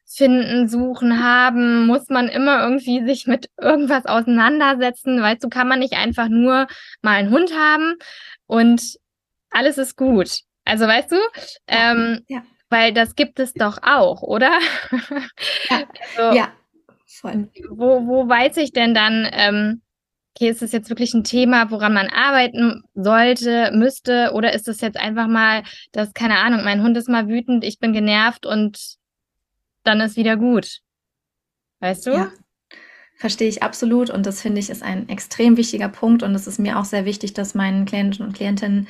[0.07, 5.21] finden, suchen, haben, muss man immer irgendwie sich mit irgendwas auseinandersetzen.
[5.21, 6.67] Weißt du, kann man nicht einfach nur
[7.01, 7.95] mal einen Hund haben
[8.45, 8.97] und
[9.49, 10.39] alles ist gut.
[10.65, 11.17] Also weißt du,
[11.67, 12.43] ähm, ja.
[12.69, 14.51] Weil das gibt es doch auch, oder?
[15.69, 15.83] Ja,
[16.17, 16.51] also, ja
[17.19, 17.49] voll.
[17.69, 19.81] Wo, wo weiß ich denn dann, ähm,
[20.35, 24.81] okay, ist das jetzt wirklich ein Thema, woran man arbeiten sollte, müsste, oder ist das
[24.81, 28.96] jetzt einfach mal, dass, keine Ahnung, mein Hund ist mal wütend, ich bin genervt und
[29.87, 30.79] dann ist wieder gut.
[31.79, 32.11] Weißt du?
[32.11, 32.31] Ja,
[33.15, 34.09] verstehe ich absolut.
[34.09, 36.23] Und das finde ich ist ein extrem wichtiger Punkt.
[36.23, 38.87] Und es ist mir auch sehr wichtig, dass meinen Klienten und Klientinnen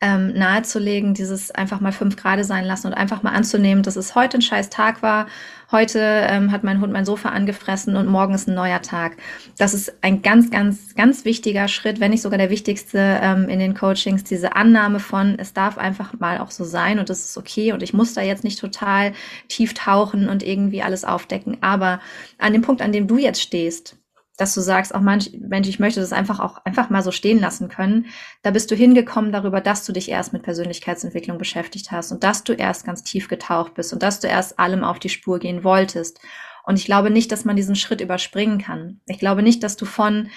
[0.00, 4.14] ähm, nahezulegen, dieses einfach mal fünf Grad sein lassen und einfach mal anzunehmen, dass es
[4.14, 5.26] heute ein scheiß Tag war.
[5.70, 9.18] Heute ähm, hat mein Hund mein Sofa angefressen und morgen ist ein neuer Tag.
[9.58, 13.58] Das ist ein ganz, ganz, ganz wichtiger Schritt, wenn nicht sogar der wichtigste ähm, in
[13.58, 17.36] den Coachings, diese Annahme von, es darf einfach mal auch so sein und das ist
[17.36, 19.12] okay und ich muss da jetzt nicht total
[19.48, 21.58] tief tauchen und irgendwie alles aufdecken.
[21.60, 22.00] Aber
[22.38, 23.97] an dem Punkt, an dem du jetzt stehst,
[24.38, 27.40] dass du sagst, auch manch, Mensch, ich möchte das einfach auch einfach mal so stehen
[27.40, 28.06] lassen können.
[28.42, 32.44] Da bist du hingekommen darüber, dass du dich erst mit Persönlichkeitsentwicklung beschäftigt hast und dass
[32.44, 35.64] du erst ganz tief getaucht bist und dass du erst allem auf die Spur gehen
[35.64, 36.20] wolltest.
[36.64, 39.00] Und ich glaube nicht, dass man diesen Schritt überspringen kann.
[39.06, 40.30] Ich glaube nicht, dass du von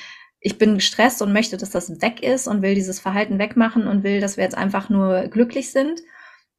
[0.44, 4.04] ich bin gestresst und möchte, dass das weg ist und will dieses Verhalten wegmachen und
[4.04, 6.02] will, dass wir jetzt einfach nur glücklich sind,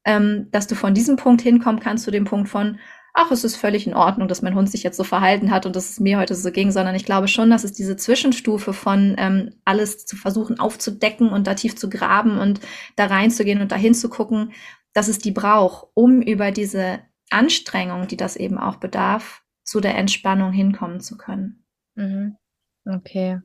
[0.05, 2.79] ähm, dass du von diesem Punkt hinkommen kannst zu dem Punkt von,
[3.15, 5.77] ach, es ist völlig in Ordnung, dass mein Hund sich jetzt so verhalten hat und
[5.77, 9.15] dass es mir heute so ging, sondern ich glaube schon, dass es diese Zwischenstufe von
[9.19, 12.61] ähm, alles zu versuchen aufzudecken und da tief zu graben und
[12.97, 14.53] da reinzugehen und dahin zu gucken,
[14.95, 19.97] dass es die braucht, um über diese Anstrengung, die das eben auch bedarf, zu der
[19.97, 21.65] Entspannung hinkommen zu können.
[21.95, 22.37] Mhm.
[22.85, 23.41] Okay.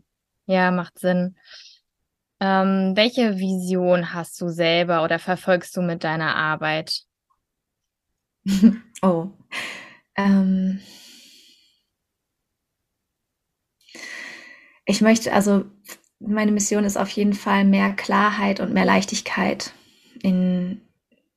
[0.46, 1.36] Ja, macht Sinn.
[2.40, 7.04] Ähm, welche Vision hast du selber oder verfolgst du mit deiner Arbeit?
[9.04, 9.30] Oh.
[10.18, 10.80] Ähm.
[14.86, 15.66] Ich möchte, also
[16.20, 19.74] meine Mission ist auf jeden Fall mehr Klarheit und mehr Leichtigkeit
[20.24, 20.82] in,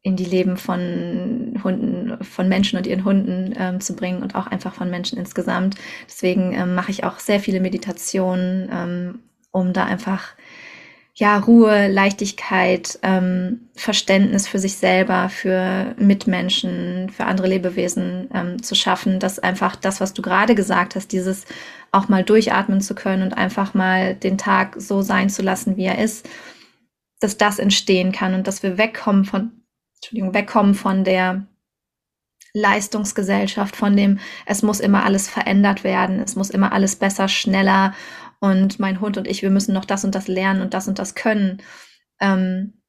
[0.03, 4.47] in die Leben von Hunden, von Menschen und ihren Hunden ähm, zu bringen und auch
[4.47, 5.77] einfach von Menschen insgesamt.
[6.09, 9.19] Deswegen ähm, mache ich auch sehr viele Meditationen, ähm,
[9.51, 10.35] um da einfach
[11.21, 18.75] ja, Ruhe, Leichtigkeit, ähm, Verständnis für sich selber, für Mitmenschen, für andere Lebewesen ähm, zu
[18.75, 21.45] schaffen, dass einfach das, was du gerade gesagt hast, dieses
[21.93, 25.85] auch mal durchatmen zu können und einfach mal den Tag so sein zu lassen, wie
[25.85, 26.27] er ist,
[27.21, 29.51] dass das entstehen kann und dass wir wegkommen von,
[29.97, 31.47] Entschuldigung, wegkommen von der
[32.55, 37.93] Leistungsgesellschaft, von dem, es muss immer alles verändert werden, es muss immer alles besser, schneller
[38.41, 40.99] und mein Hund und ich, wir müssen noch das und das lernen und das und
[40.99, 41.63] das können.
[42.21, 42.83] Ähm,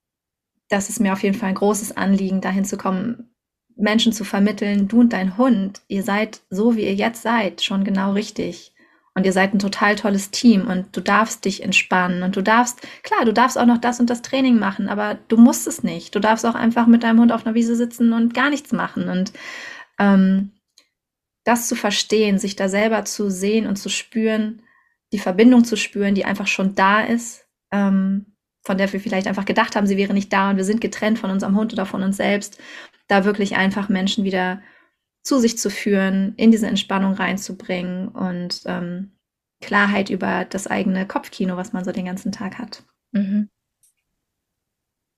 [0.69, 3.35] das ist mir auf jeden Fall ein großes Anliegen, dahin zu kommen,
[3.75, 7.83] Menschen zu vermitteln, du und dein Hund, ihr seid so, wie ihr jetzt seid, schon
[7.83, 8.73] genau richtig.
[9.13, 12.81] Und ihr seid ein total tolles Team und du darfst dich entspannen und du darfst,
[13.03, 16.15] klar, du darfst auch noch das und das Training machen, aber du musst es nicht.
[16.15, 19.09] Du darfst auch einfach mit deinem Hund auf einer Wiese sitzen und gar nichts machen.
[19.09, 19.33] Und
[19.99, 20.51] ähm,
[21.43, 24.61] das zu verstehen, sich da selber zu sehen und zu spüren,
[25.11, 29.45] die Verbindung zu spüren, die einfach schon da ist, ähm, von der wir vielleicht einfach
[29.45, 32.03] gedacht haben, sie wäre nicht da und wir sind getrennt von unserem Hund oder von
[32.03, 32.59] uns selbst,
[33.07, 34.61] da wirklich einfach Menschen wieder
[35.23, 39.11] zu sich zu führen, in diese Entspannung reinzubringen und ähm,
[39.61, 42.83] Klarheit über das eigene Kopfkino, was man so den ganzen Tag hat.
[43.11, 43.49] Mhm.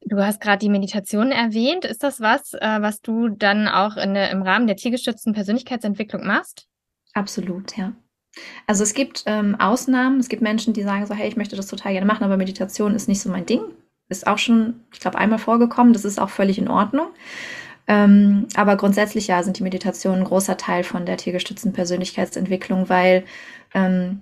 [0.06, 1.86] Du hast gerade die Meditation erwähnt.
[1.86, 6.67] Ist das was, äh, was du dann auch in im Rahmen der tiergestützten Persönlichkeitsentwicklung machst?
[7.13, 7.93] Absolut, ja.
[8.67, 11.67] Also es gibt ähm, Ausnahmen, es gibt Menschen, die sagen so, hey, ich möchte das
[11.67, 13.62] total gerne machen, aber Meditation ist nicht so mein Ding.
[14.10, 17.08] Ist auch schon, ich glaube, einmal vorgekommen, das ist auch völlig in Ordnung.
[17.88, 23.26] Ähm, aber grundsätzlich ja sind die Meditationen ein großer Teil von der tiergestützten Persönlichkeitsentwicklung, weil
[23.74, 24.22] ähm,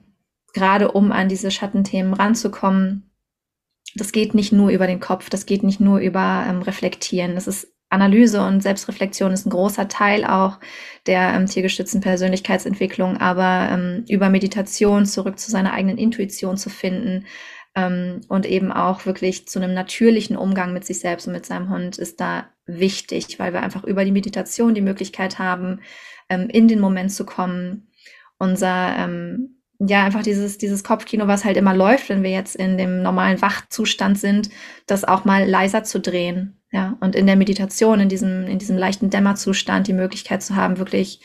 [0.54, 3.10] gerade um an diese Schattenthemen ranzukommen,
[3.96, 7.48] das geht nicht nur über den Kopf, das geht nicht nur über ähm, Reflektieren, das
[7.48, 10.60] ist Analyse und Selbstreflexion ist ein großer Teil auch
[11.08, 17.26] der ähm, tiergestützten Persönlichkeitsentwicklung, aber ähm, über Meditation zurück zu seiner eigenen Intuition zu finden
[17.76, 21.70] ähm, und eben auch wirklich zu einem natürlichen Umgang mit sich selbst und mit seinem
[21.70, 25.82] Hund ist da wichtig, weil wir einfach über die Meditation die Möglichkeit haben,
[26.30, 27.90] ähm, in den Moment zu kommen,
[28.38, 32.78] unser ähm, ja, einfach dieses, dieses Kopfkino, was halt immer läuft, wenn wir jetzt in
[32.78, 34.50] dem normalen Wachzustand sind,
[34.86, 36.61] das auch mal leiser zu drehen.
[36.72, 40.78] Ja, und in der Meditation, in diesem, in diesem leichten Dämmerzustand die Möglichkeit zu haben,
[40.78, 41.22] wirklich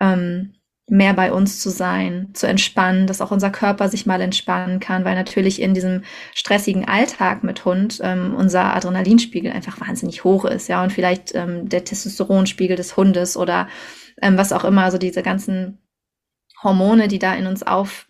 [0.00, 0.54] ähm,
[0.88, 5.04] mehr bei uns zu sein, zu entspannen, dass auch unser Körper sich mal entspannen kann,
[5.04, 6.02] weil natürlich in diesem
[6.34, 11.68] stressigen Alltag mit Hund ähm, unser Adrenalinspiegel einfach wahnsinnig hoch ist, ja, und vielleicht ähm,
[11.68, 13.68] der Testosteronspiegel des Hundes oder
[14.22, 15.78] ähm, was auch immer, also diese ganzen
[16.62, 18.06] Hormone, die da in uns auf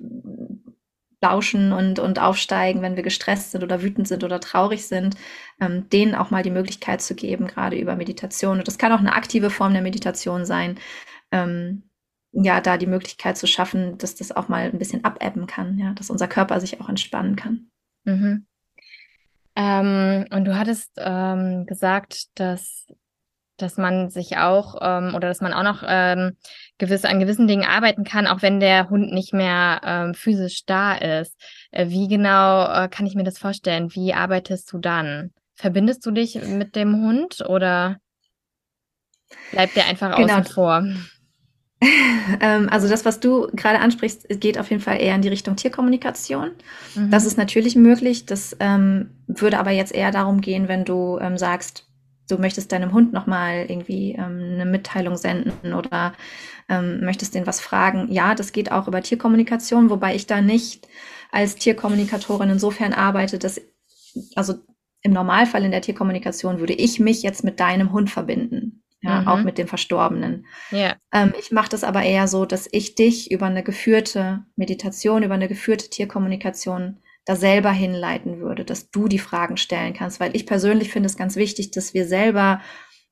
[1.21, 5.17] lauschen und, und aufsteigen, wenn wir gestresst sind oder wütend sind oder traurig sind,
[5.61, 8.59] ähm, denen auch mal die Möglichkeit zu geben, gerade über Meditation.
[8.59, 10.79] Und das kann auch eine aktive Form der Meditation sein,
[11.33, 11.83] ähm,
[12.33, 15.93] ja, da die Möglichkeit zu schaffen, dass das auch mal ein bisschen abebben kann, ja,
[15.95, 17.71] dass unser Körper sich auch entspannen kann.
[18.05, 18.47] Mhm.
[19.57, 22.87] Ähm, und du hattest ähm, gesagt, dass
[23.59, 26.37] dass man sich auch ähm, oder dass man auch noch ähm,
[26.79, 30.95] gewisse, an gewissen Dingen arbeiten kann, auch wenn der Hund nicht mehr ähm, physisch da
[30.95, 31.37] ist.
[31.71, 33.95] Äh, wie genau äh, kann ich mir das vorstellen?
[33.95, 35.33] Wie arbeitest du dann?
[35.55, 37.99] Verbindest du dich mit dem Hund oder
[39.51, 40.39] bleibt der einfach genau.
[40.39, 40.85] außen vor?
[42.41, 45.57] Ähm, also das, was du gerade ansprichst, geht auf jeden Fall eher in die Richtung
[45.57, 46.51] Tierkommunikation.
[46.95, 47.11] Mhm.
[47.11, 48.27] Das ist natürlich möglich.
[48.27, 51.88] Das ähm, würde aber jetzt eher darum gehen, wenn du ähm, sagst,
[52.29, 56.13] du möchtest deinem Hund nochmal irgendwie ähm, eine Mitteilung senden oder
[56.69, 58.13] ähm, möchtest den was fragen.
[58.13, 60.87] Ja, das geht auch über Tierkommunikation, wobei ich da nicht
[61.31, 63.61] als Tierkommunikatorin insofern arbeite, dass,
[64.35, 64.55] also
[65.03, 68.83] im Normalfall in der Tierkommunikation würde ich mich jetzt mit deinem Hund verbinden.
[69.01, 69.29] Ja, mhm.
[69.29, 70.47] auch mit dem Verstorbenen.
[70.73, 70.97] Yeah.
[71.13, 75.35] Ähm, ich mache das aber eher so, dass ich dich über eine geführte Meditation, über
[75.35, 80.47] eine geführte Tierkommunikation da selber hinleiten würde, dass du die Fragen stellen kannst, weil ich
[80.47, 82.63] persönlich finde es ganz wichtig, dass wir selber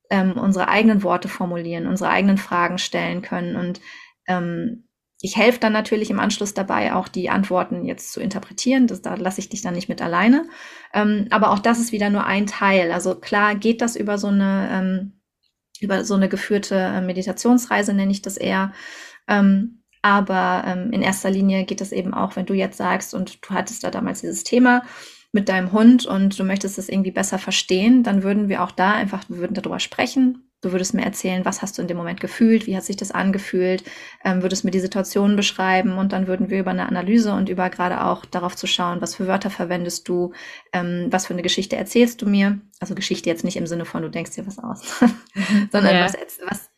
[0.09, 3.79] ähm, unsere eigenen Worte formulieren, unsere eigenen Fragen stellen können und
[4.27, 4.87] ähm,
[5.21, 8.85] ich helfe dann natürlich im Anschluss dabei, auch die Antworten jetzt zu interpretieren.
[8.85, 10.47] Das, da lasse ich dich dann nicht mit alleine.
[10.93, 12.91] Ähm, aber auch das ist wieder nur ein Teil.
[12.91, 15.21] Also klar geht das über so eine, ähm,
[15.79, 18.73] über so eine geführte äh, Meditationsreise, nenne ich das eher.
[19.27, 23.39] Ähm, aber ähm, in erster Linie geht es eben auch, wenn du jetzt sagst und
[23.45, 24.83] du hattest da damals dieses Thema
[25.31, 28.93] mit deinem Hund und du möchtest es irgendwie besser verstehen, dann würden wir auch da
[28.93, 30.43] einfach, wir würden darüber sprechen.
[30.61, 33.11] Du würdest mir erzählen, was hast du in dem Moment gefühlt, wie hat sich das
[33.11, 33.83] angefühlt,
[34.25, 37.69] ähm, würdest mir die Situation beschreiben und dann würden wir über eine Analyse und über
[37.69, 40.33] gerade auch darauf zu schauen, was für Wörter verwendest du,
[40.73, 42.59] ähm, was für eine Geschichte erzählst du mir.
[42.79, 44.99] Also Geschichte jetzt nicht im Sinne von, du denkst dir was aus,
[45.71, 46.05] sondern ja.
[46.05, 46.15] was,
[46.49, 46.71] was,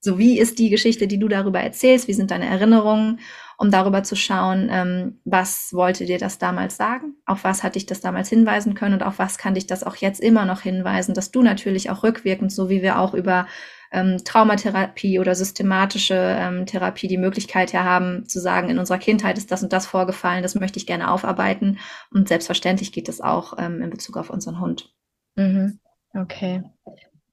[0.00, 2.08] so, wie ist die Geschichte, die du darüber erzählst?
[2.08, 3.20] Wie sind deine Erinnerungen?
[3.58, 7.16] Um darüber zu schauen, ähm, was wollte dir das damals sagen?
[7.26, 8.94] Auf was hat dich das damals hinweisen können?
[8.94, 11.12] Und auf was kann dich das auch jetzt immer noch hinweisen?
[11.12, 13.46] Dass du natürlich auch rückwirkend, so wie wir auch über
[13.92, 19.36] ähm, Traumatherapie oder systematische ähm, Therapie die Möglichkeit ja haben, zu sagen, in unserer Kindheit
[19.36, 21.78] ist das und das vorgefallen, das möchte ich gerne aufarbeiten.
[22.10, 24.94] Und selbstverständlich geht das auch ähm, in Bezug auf unseren Hund.
[25.36, 25.80] Mhm.
[26.14, 26.62] Okay.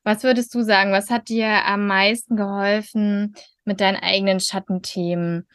[0.08, 5.46] Was würdest du sagen, was hat dir am meisten geholfen, mit deinen eigenen Schattenthemen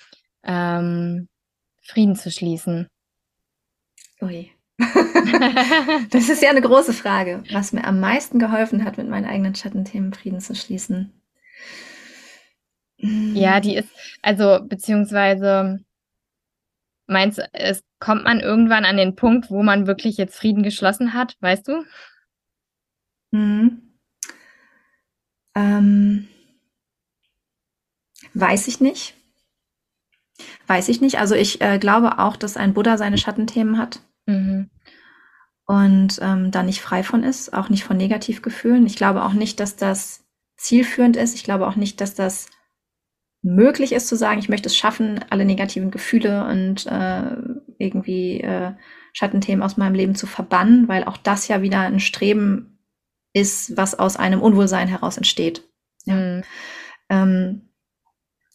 [0.43, 1.31] ähm,
[1.81, 2.87] Frieden zu schließen?
[4.21, 4.51] Ui.
[6.11, 9.55] das ist ja eine große Frage, was mir am meisten geholfen hat, mit meinen eigenen
[9.55, 11.15] Schattenthemen Frieden zu schließen.
[12.99, 13.89] Ja, die ist,
[14.21, 15.83] also, beziehungsweise,
[17.07, 21.15] meinst du, es kommt man irgendwann an den Punkt, wo man wirklich jetzt Frieden geschlossen
[21.15, 21.87] hat, weißt du?
[23.31, 23.92] Mhm.
[25.55, 26.29] Ähm,
[28.35, 29.15] weiß ich nicht.
[30.67, 31.19] Weiß ich nicht.
[31.19, 34.01] Also ich äh, glaube auch, dass ein Buddha seine Schattenthemen hat.
[34.27, 34.71] Mhm.
[35.67, 38.87] Und ähm, da nicht frei von ist, auch nicht von Negativgefühlen.
[38.87, 40.25] Ich glaube auch nicht, dass das
[40.57, 41.35] zielführend ist.
[41.35, 42.49] Ich glaube auch nicht, dass das
[43.43, 47.37] möglich ist zu sagen, ich möchte es schaffen, alle negativen Gefühle und äh,
[47.79, 48.73] irgendwie äh,
[49.13, 52.72] Schattenthemen aus meinem Leben zu verbannen, weil auch das ja wieder ein Streben
[53.33, 55.63] ist, was aus einem Unwohlsein heraus entsteht.
[56.05, 56.15] Ja.
[56.15, 56.43] Mhm.
[57.09, 57.69] Ähm,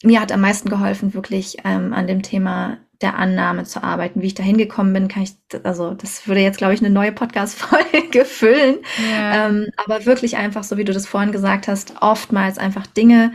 [0.03, 4.21] mir hat am meisten geholfen, wirklich ähm, an dem Thema der Annahme zu arbeiten.
[4.21, 7.11] Wie ich da hingekommen bin, kann ich, also das würde jetzt, glaube ich, eine neue
[7.11, 8.77] Podcast-Folge füllen.
[9.11, 9.47] Ja.
[9.47, 13.33] Ähm, aber wirklich einfach, so wie du das vorhin gesagt hast, oftmals einfach Dinge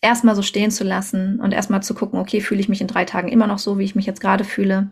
[0.00, 3.04] erstmal so stehen zu lassen und erstmal zu gucken, okay, fühle ich mich in drei
[3.04, 4.90] Tagen immer noch so, wie ich mich jetzt gerade fühle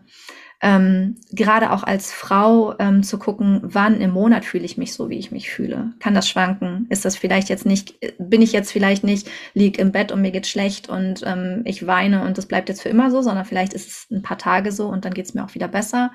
[0.59, 5.09] ähm, gerade auch als Frau ähm, zu gucken, wann im Monat fühle ich mich so,
[5.09, 5.93] wie ich mich fühle.
[5.99, 6.87] Kann das schwanken?
[6.89, 10.31] Ist das vielleicht jetzt nicht, bin ich jetzt vielleicht nicht, lieg im Bett und mir
[10.31, 13.73] geht schlecht und ähm, ich weine und das bleibt jetzt für immer so, sondern vielleicht
[13.73, 16.11] ist es ein paar Tage so und dann geht es mir auch wieder besser.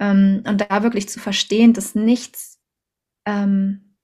[0.00, 2.60] Ähm, und da wirklich zu verstehen, dass nichts,
[3.24, 3.96] ähm,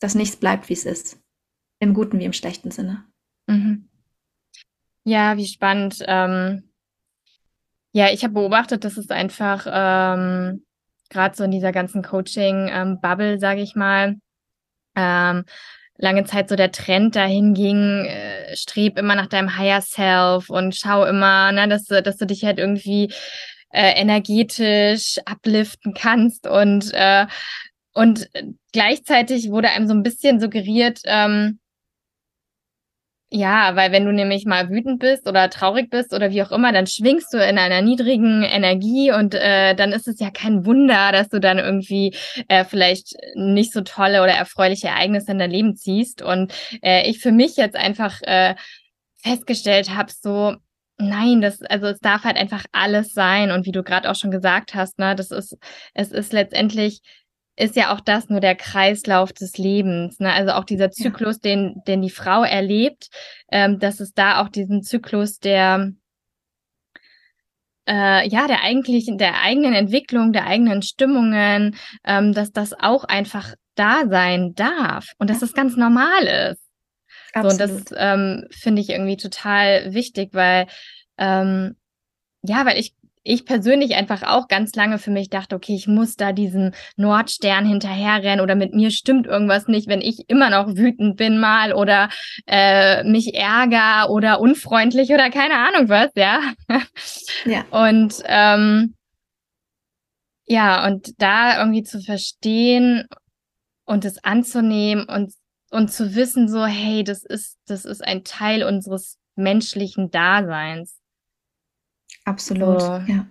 [0.00, 1.20] dass nichts bleibt, wie es ist.
[1.78, 3.04] Im guten wie im schlechten Sinne.
[3.46, 3.88] Mhm.
[5.04, 6.04] Ja, wie spannend.
[6.06, 6.69] Ähm
[7.92, 10.64] ja, ich habe beobachtet, dass es einfach ähm,
[11.08, 14.16] gerade so in dieser ganzen Coaching-Bubble, ähm, sage ich mal,
[14.96, 15.44] ähm,
[15.96, 20.74] lange Zeit so der Trend dahin ging, äh, streb immer nach deinem Higher Self und
[20.74, 23.12] schau immer, ne, dass du, dass du dich halt irgendwie
[23.72, 27.26] äh, energetisch upliften kannst und äh,
[27.92, 28.30] und
[28.72, 31.58] gleichzeitig wurde einem so ein bisschen suggeriert, ähm,
[33.32, 36.72] Ja, weil wenn du nämlich mal wütend bist oder traurig bist oder wie auch immer,
[36.72, 41.12] dann schwingst du in einer niedrigen Energie und äh, dann ist es ja kein Wunder,
[41.12, 42.12] dass du dann irgendwie
[42.48, 46.22] äh, vielleicht nicht so tolle oder erfreuliche Ereignisse in dein Leben ziehst.
[46.22, 46.52] Und
[46.82, 48.56] äh, ich für mich jetzt einfach äh,
[49.22, 50.56] festgestellt habe, so
[51.02, 53.52] Nein, das, also es darf halt einfach alles sein.
[53.52, 55.56] Und wie du gerade auch schon gesagt hast, ne, das ist,
[55.94, 57.00] es ist letztendlich
[57.60, 60.18] ist ja auch das nur der Kreislauf des Lebens.
[60.18, 60.32] Ne?
[60.32, 61.50] Also auch dieser Zyklus, ja.
[61.50, 63.08] den, den die Frau erlebt,
[63.52, 65.92] ähm, dass es da auch diesen Zyklus der
[67.86, 73.54] äh, ja, der eigentlichen, der eigenen Entwicklung, der eigenen Stimmungen, ähm, dass das auch einfach
[73.74, 76.62] da sein darf und dass das ganz normal ist.
[77.32, 77.58] Absolut.
[77.58, 80.66] So, und das ähm, finde ich irgendwie total wichtig, weil
[81.18, 81.76] ähm,
[82.42, 86.16] ja, weil ich ich persönlich einfach auch ganz lange für mich dachte, okay, ich muss
[86.16, 91.16] da diesen Nordstern hinterherrennen oder mit mir stimmt irgendwas nicht, wenn ich immer noch wütend
[91.16, 92.08] bin mal oder
[92.46, 96.40] äh, mich ärger oder unfreundlich oder keine Ahnung was, ja.
[97.44, 97.64] ja.
[97.70, 98.94] Und ähm,
[100.46, 103.06] ja, und da irgendwie zu verstehen
[103.84, 105.32] und es anzunehmen und,
[105.70, 110.99] und zu wissen, so, hey, das ist, das ist ein Teil unseres menschlichen Daseins.
[112.24, 112.86] Absolut, so.
[113.06, 113.26] ja.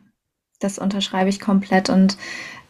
[0.60, 2.18] Das unterschreibe ich komplett und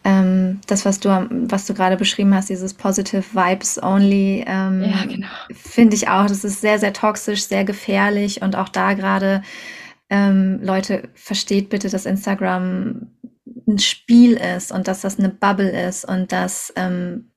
[0.03, 5.05] ähm, das, was du, was du gerade beschrieben hast, dieses Positive Vibes Only, ähm, ja,
[5.05, 5.27] genau.
[5.51, 9.41] finde ich auch, das ist sehr, sehr toxisch, sehr gefährlich und auch da gerade,
[10.09, 13.07] ähm, Leute, versteht bitte, dass Instagram
[13.67, 17.31] ein Spiel ist und dass das eine Bubble ist und dass ähm,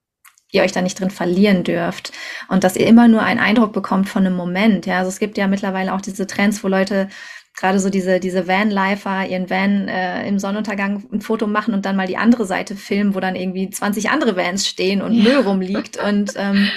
[0.52, 2.12] ihr euch da nicht drin verlieren dürft
[2.48, 4.86] und dass ihr immer nur einen Eindruck bekommt von einem Moment.
[4.86, 7.08] Ja, also es gibt ja mittlerweile auch diese Trends, wo Leute
[7.56, 11.96] gerade so diese, diese Van-Lifer ihren Van äh, im Sonnenuntergang ein Foto machen und dann
[11.96, 15.22] mal die andere Seite filmen, wo dann irgendwie 20 andere Vans stehen und ja.
[15.22, 15.96] Müll rumliegt.
[15.96, 16.70] Und ähm,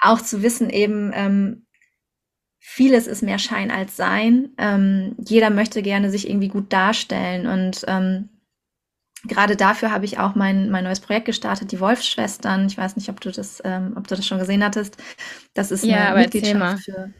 [0.00, 1.66] auch zu wissen eben, ähm,
[2.58, 4.50] vieles ist mehr Schein als Sein.
[4.58, 8.30] Ähm, jeder möchte gerne sich irgendwie gut darstellen und ähm,
[9.26, 12.66] gerade dafür habe ich auch mein, mein neues Projekt gestartet, die Wolfsschwestern.
[12.66, 14.96] Ich weiß nicht, ob du das, ähm, ob du das schon gesehen hattest.
[15.54, 17.12] Das ist ja, eine Mitgliedschaft für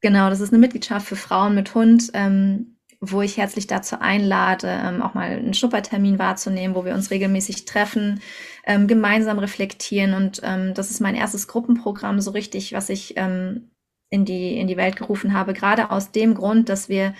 [0.00, 4.68] Genau, das ist eine Mitgliedschaft für Frauen mit Hund, ähm, wo ich herzlich dazu einlade,
[4.68, 8.20] ähm, auch mal einen Schnuppertermin wahrzunehmen, wo wir uns regelmäßig treffen,
[8.64, 10.14] ähm, gemeinsam reflektieren.
[10.14, 13.70] Und ähm, das ist mein erstes Gruppenprogramm, so richtig, was ich ähm,
[14.10, 17.14] in, die, in die Welt gerufen habe, gerade aus dem Grund, dass wir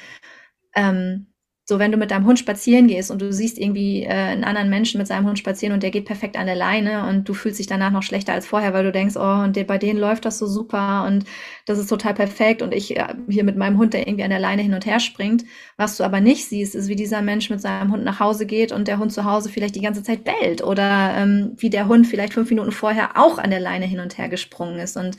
[0.75, 1.27] ähm,
[1.69, 4.71] so, wenn du mit deinem Hund spazieren gehst und du siehst irgendwie äh, einen anderen
[4.71, 7.59] Menschen mit seinem Hund spazieren und der geht perfekt an der Leine und du fühlst
[7.59, 10.39] dich danach noch schlechter als vorher, weil du denkst, oh, und bei denen läuft das
[10.39, 11.25] so super und
[11.67, 14.39] das ist total perfekt und ich äh, hier mit meinem Hund, der irgendwie an der
[14.39, 15.45] Leine hin und her springt.
[15.77, 18.71] Was du aber nicht siehst, ist, wie dieser Mensch mit seinem Hund nach Hause geht
[18.71, 22.07] und der Hund zu Hause vielleicht die ganze Zeit bellt oder ähm, wie der Hund
[22.07, 24.97] vielleicht fünf Minuten vorher auch an der Leine hin und her gesprungen ist.
[24.97, 25.17] Und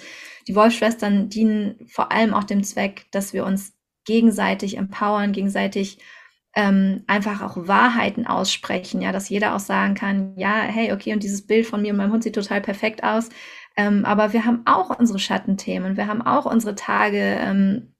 [0.47, 3.73] die Wolfschwestern dienen vor allem auch dem Zweck, dass wir uns
[4.05, 5.99] gegenseitig empowern, gegenseitig
[6.57, 11.21] ähm, einfach auch Wahrheiten aussprechen, ja, dass jeder auch sagen kann, ja, hey, okay, und
[11.21, 13.29] dieses Bild von mir und meinem Hund sieht total perfekt aus,
[13.77, 17.93] ähm, aber wir haben auch unsere Schattenthemen, wir haben auch unsere Tage, ähm,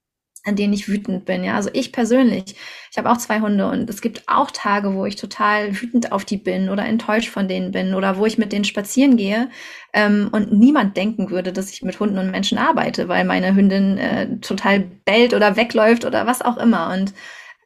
[0.44, 1.44] an denen ich wütend bin.
[1.44, 2.56] Ja, also ich persönlich,
[2.90, 6.26] ich habe auch zwei Hunde und es gibt auch Tage, wo ich total wütend auf
[6.26, 9.50] die bin oder enttäuscht von denen bin oder wo ich mit denen spazieren gehe
[9.94, 14.00] ähm, und niemand denken würde, dass ich mit Hunden und Menschen arbeite, weil meine Hündin
[14.00, 16.92] äh, total bellt oder wegläuft oder was auch immer.
[16.92, 17.14] Und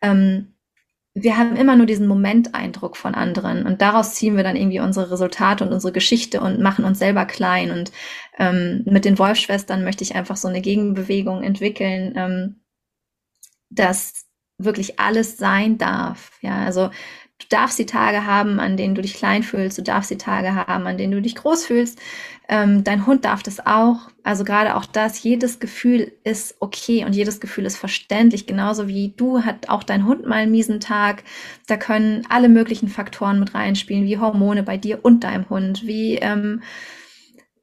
[0.01, 0.51] ähm,
[1.13, 5.11] wir haben immer nur diesen Momenteindruck von anderen und daraus ziehen wir dann irgendwie unsere
[5.11, 7.71] Resultate und unsere Geschichte und machen uns selber klein.
[7.71, 7.91] Und
[8.39, 12.61] ähm, mit den Wolfschwestern möchte ich einfach so eine Gegenbewegung entwickeln, ähm,
[13.69, 14.25] dass
[14.57, 16.31] wirklich alles sein darf.
[16.41, 16.89] Ja, also
[17.41, 19.77] Du darfst die Tage haben, an denen du dich klein fühlst.
[19.77, 21.99] Du darfst die Tage haben, an denen du dich groß fühlst.
[22.47, 24.10] Ähm, dein Hund darf das auch.
[24.23, 28.45] Also gerade auch das, jedes Gefühl ist okay und jedes Gefühl ist verständlich.
[28.45, 31.23] Genauso wie du hat auch dein Hund mal einen miesen Tag.
[31.67, 36.15] Da können alle möglichen Faktoren mit reinspielen, wie Hormone bei dir und deinem Hund, wie
[36.17, 36.61] ähm,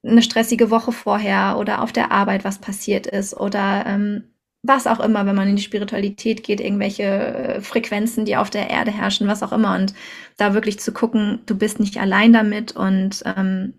[0.04, 4.24] eine stressige Woche vorher oder auf der Arbeit was passiert ist oder ähm,
[4.62, 8.70] was auch immer, wenn man in die Spiritualität geht, irgendwelche äh, Frequenzen, die auf der
[8.70, 9.76] Erde herrschen, was auch immer.
[9.76, 9.94] Und
[10.36, 13.74] da wirklich zu gucken, du bist nicht allein damit und ähm,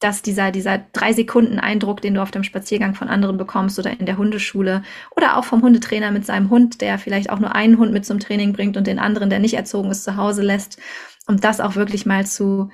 [0.00, 3.98] dass dieser, dieser drei Sekunden Eindruck, den du auf dem Spaziergang von anderen bekommst oder
[3.98, 4.82] in der Hundeschule
[5.16, 8.18] oder auch vom Hundetrainer mit seinem Hund, der vielleicht auch nur einen Hund mit zum
[8.18, 10.78] Training bringt und den anderen, der nicht erzogen ist, zu Hause lässt,
[11.26, 12.70] um das auch wirklich mal zu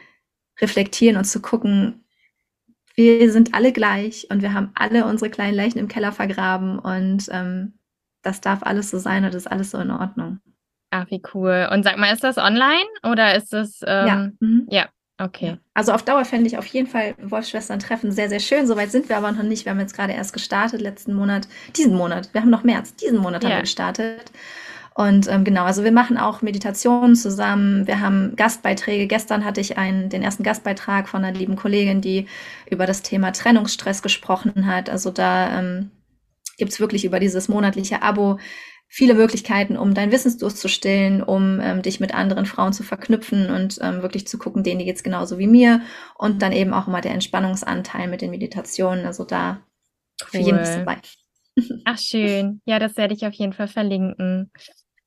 [0.61, 2.05] reflektieren und zu gucken,
[2.95, 7.29] wir sind alle gleich und wir haben alle unsere kleinen Leichen im Keller vergraben und
[7.31, 7.79] ähm,
[8.23, 10.41] das darf alles so sein und ist alles so in Ordnung.
[10.91, 11.69] Ach, wie cool.
[11.73, 13.81] Und sag mal, ist das online oder ist das?
[13.87, 14.31] Ähm, ja.
[14.41, 14.67] Mhm.
[14.71, 14.89] ja.
[15.19, 15.47] Okay.
[15.47, 15.59] Ja.
[15.75, 18.67] Also auf Dauer fände ich auf jeden Fall Wolfsschwestern-Treffen sehr, sehr schön.
[18.67, 19.65] Soweit sind wir aber noch nicht.
[19.65, 22.31] Wir haben jetzt gerade erst gestartet, letzten Monat, diesen Monat.
[22.33, 23.51] Wir haben noch März, diesen Monat ja.
[23.51, 24.33] haben wir gestartet.
[24.95, 27.87] Und ähm, genau, also wir machen auch Meditationen zusammen.
[27.87, 29.07] Wir haben Gastbeiträge.
[29.07, 32.27] Gestern hatte ich einen, den ersten Gastbeitrag von einer lieben Kollegin, die
[32.71, 34.91] über das Thema Trennungsstress gesprochen hat.
[34.91, 35.91] Also da ähm,
[36.59, 38.39] gibt es wirklich über dieses monatliche Abo
[38.95, 43.49] viele Möglichkeiten, um deinen Wissensdurst zu stillen, um ähm, dich mit anderen Frauen zu verknüpfen
[43.49, 45.81] und ähm, wirklich zu gucken, denen geht's genauso wie mir.
[46.15, 49.07] Und dann eben auch immer der Entspannungsanteil mit den Meditationen.
[49.07, 49.63] Also da
[50.21, 50.29] cool.
[50.29, 50.99] für jeden was dabei.
[51.87, 52.61] Ach schön.
[52.67, 54.51] Ja, das werde ich auf jeden Fall verlinken.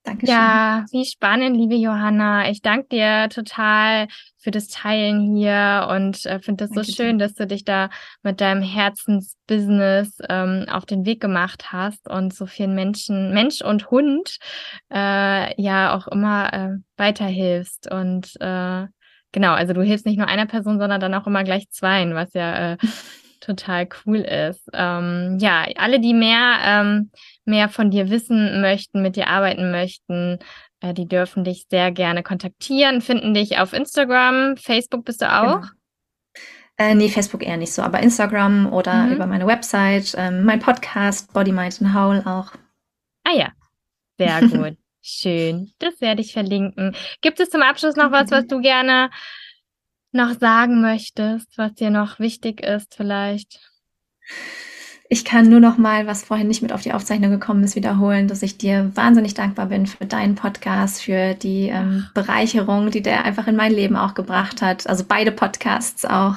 [0.05, 0.35] Dankeschön.
[0.35, 2.49] Ja, wie spannend, liebe Johanna.
[2.51, 7.17] Ich danke dir total für das Teilen hier und äh, finde das danke so schön,
[7.17, 7.25] dir.
[7.25, 7.89] dass du dich da
[8.21, 13.89] mit deinem Herzensbusiness ähm, auf den Weg gemacht hast und so vielen Menschen, Mensch und
[13.89, 14.37] Hund,
[14.93, 17.91] äh, ja auch immer äh, weiterhilfst.
[17.91, 18.85] Und äh,
[19.31, 22.31] genau, also du hilfst nicht nur einer Person, sondern dann auch immer gleich zweien, was
[22.33, 22.77] ja äh,
[23.41, 24.69] total cool ist.
[24.71, 27.11] Ähm, ja, alle, die mehr, ähm,
[27.45, 30.39] mehr von dir wissen möchten, mit dir arbeiten möchten,
[30.81, 35.61] äh, die dürfen dich sehr gerne kontaktieren, finden dich auf Instagram, Facebook bist du auch?
[35.61, 35.71] Genau.
[36.77, 39.13] Äh, nee, Facebook eher nicht so, aber Instagram oder mhm.
[39.13, 42.51] über meine Website, ähm, mein Podcast, Body, Mind and Howl auch.
[43.23, 43.51] Ah ja,
[44.17, 44.77] sehr gut.
[45.01, 45.71] Schön.
[45.79, 46.95] Das werde ich verlinken.
[47.21, 49.09] Gibt es zum Abschluss noch was, was du gerne
[50.11, 53.59] noch sagen möchtest, was dir noch wichtig ist vielleicht?
[55.15, 58.27] Ich kann nur noch mal, was vorhin nicht mit auf die Aufzeichnung gekommen ist, wiederholen,
[58.27, 63.23] dass ich dir wahnsinnig dankbar bin für deinen Podcast, für die ähm, Bereicherung, die der
[63.23, 64.85] einfach in mein Leben auch gebracht hat.
[64.87, 66.35] Also beide Podcasts auch.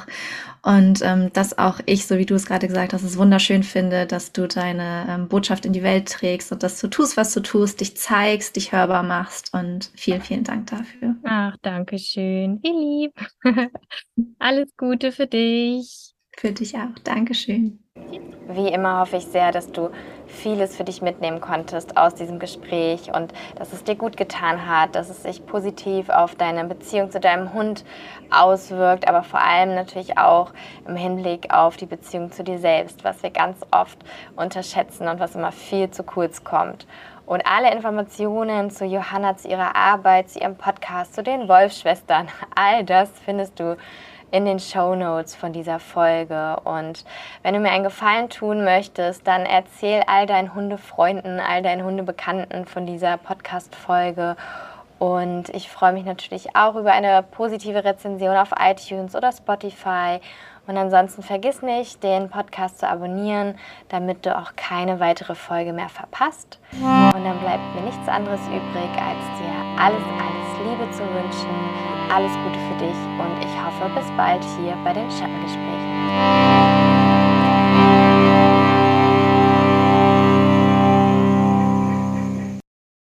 [0.63, 4.07] Und ähm, dass auch ich, so wie du es gerade gesagt hast, es wunderschön finde,
[4.07, 7.41] dass du deine ähm, Botschaft in die Welt trägst und dass du tust, was du
[7.41, 9.53] tust, dich zeigst, dich hörbar machst.
[9.55, 11.17] Und vielen, vielen Dank dafür.
[11.25, 12.61] Ach, danke schön.
[12.63, 13.13] Wie lieb.
[14.39, 16.15] Alles Gute für dich.
[16.37, 16.97] Für dich auch.
[17.03, 17.81] Dankeschön.
[18.51, 19.91] Wie immer hoffe ich sehr, dass du
[20.27, 24.95] vieles für dich mitnehmen konntest aus diesem Gespräch und dass es dir gut getan hat,
[24.95, 27.85] dass es sich positiv auf deine Beziehung zu deinem Hund
[28.31, 30.53] auswirkt, aber vor allem natürlich auch
[30.87, 33.99] im Hinblick auf die Beziehung zu dir selbst, was wir ganz oft
[34.37, 36.87] unterschätzen und was immer viel zu kurz kommt.
[37.27, 42.85] Und alle Informationen zu Johanna, zu ihrer Arbeit, zu ihrem Podcast, zu den Wolfschwestern, all
[42.85, 43.77] das findest du
[44.31, 46.57] in den Show Notes von dieser Folge.
[46.65, 47.05] Und
[47.43, 52.67] wenn du mir einen Gefallen tun möchtest, dann erzähl all deinen Hundefreunden, all deinen Hundebekannten
[52.67, 54.37] von dieser Podcast-Folge.
[54.99, 60.21] Und ich freue mich natürlich auch über eine positive Rezension auf iTunes oder Spotify.
[60.67, 63.59] Und ansonsten vergiss nicht, den Podcast zu abonnieren,
[63.89, 66.59] damit du auch keine weitere Folge mehr verpasst.
[66.73, 72.33] Und dann bleibt mir nichts anderes übrig, als dir alles, alles Liebe zu wünschen alles
[72.45, 76.78] Gute für dich und ich hoffe bis bald hier bei den Schattengesprächen.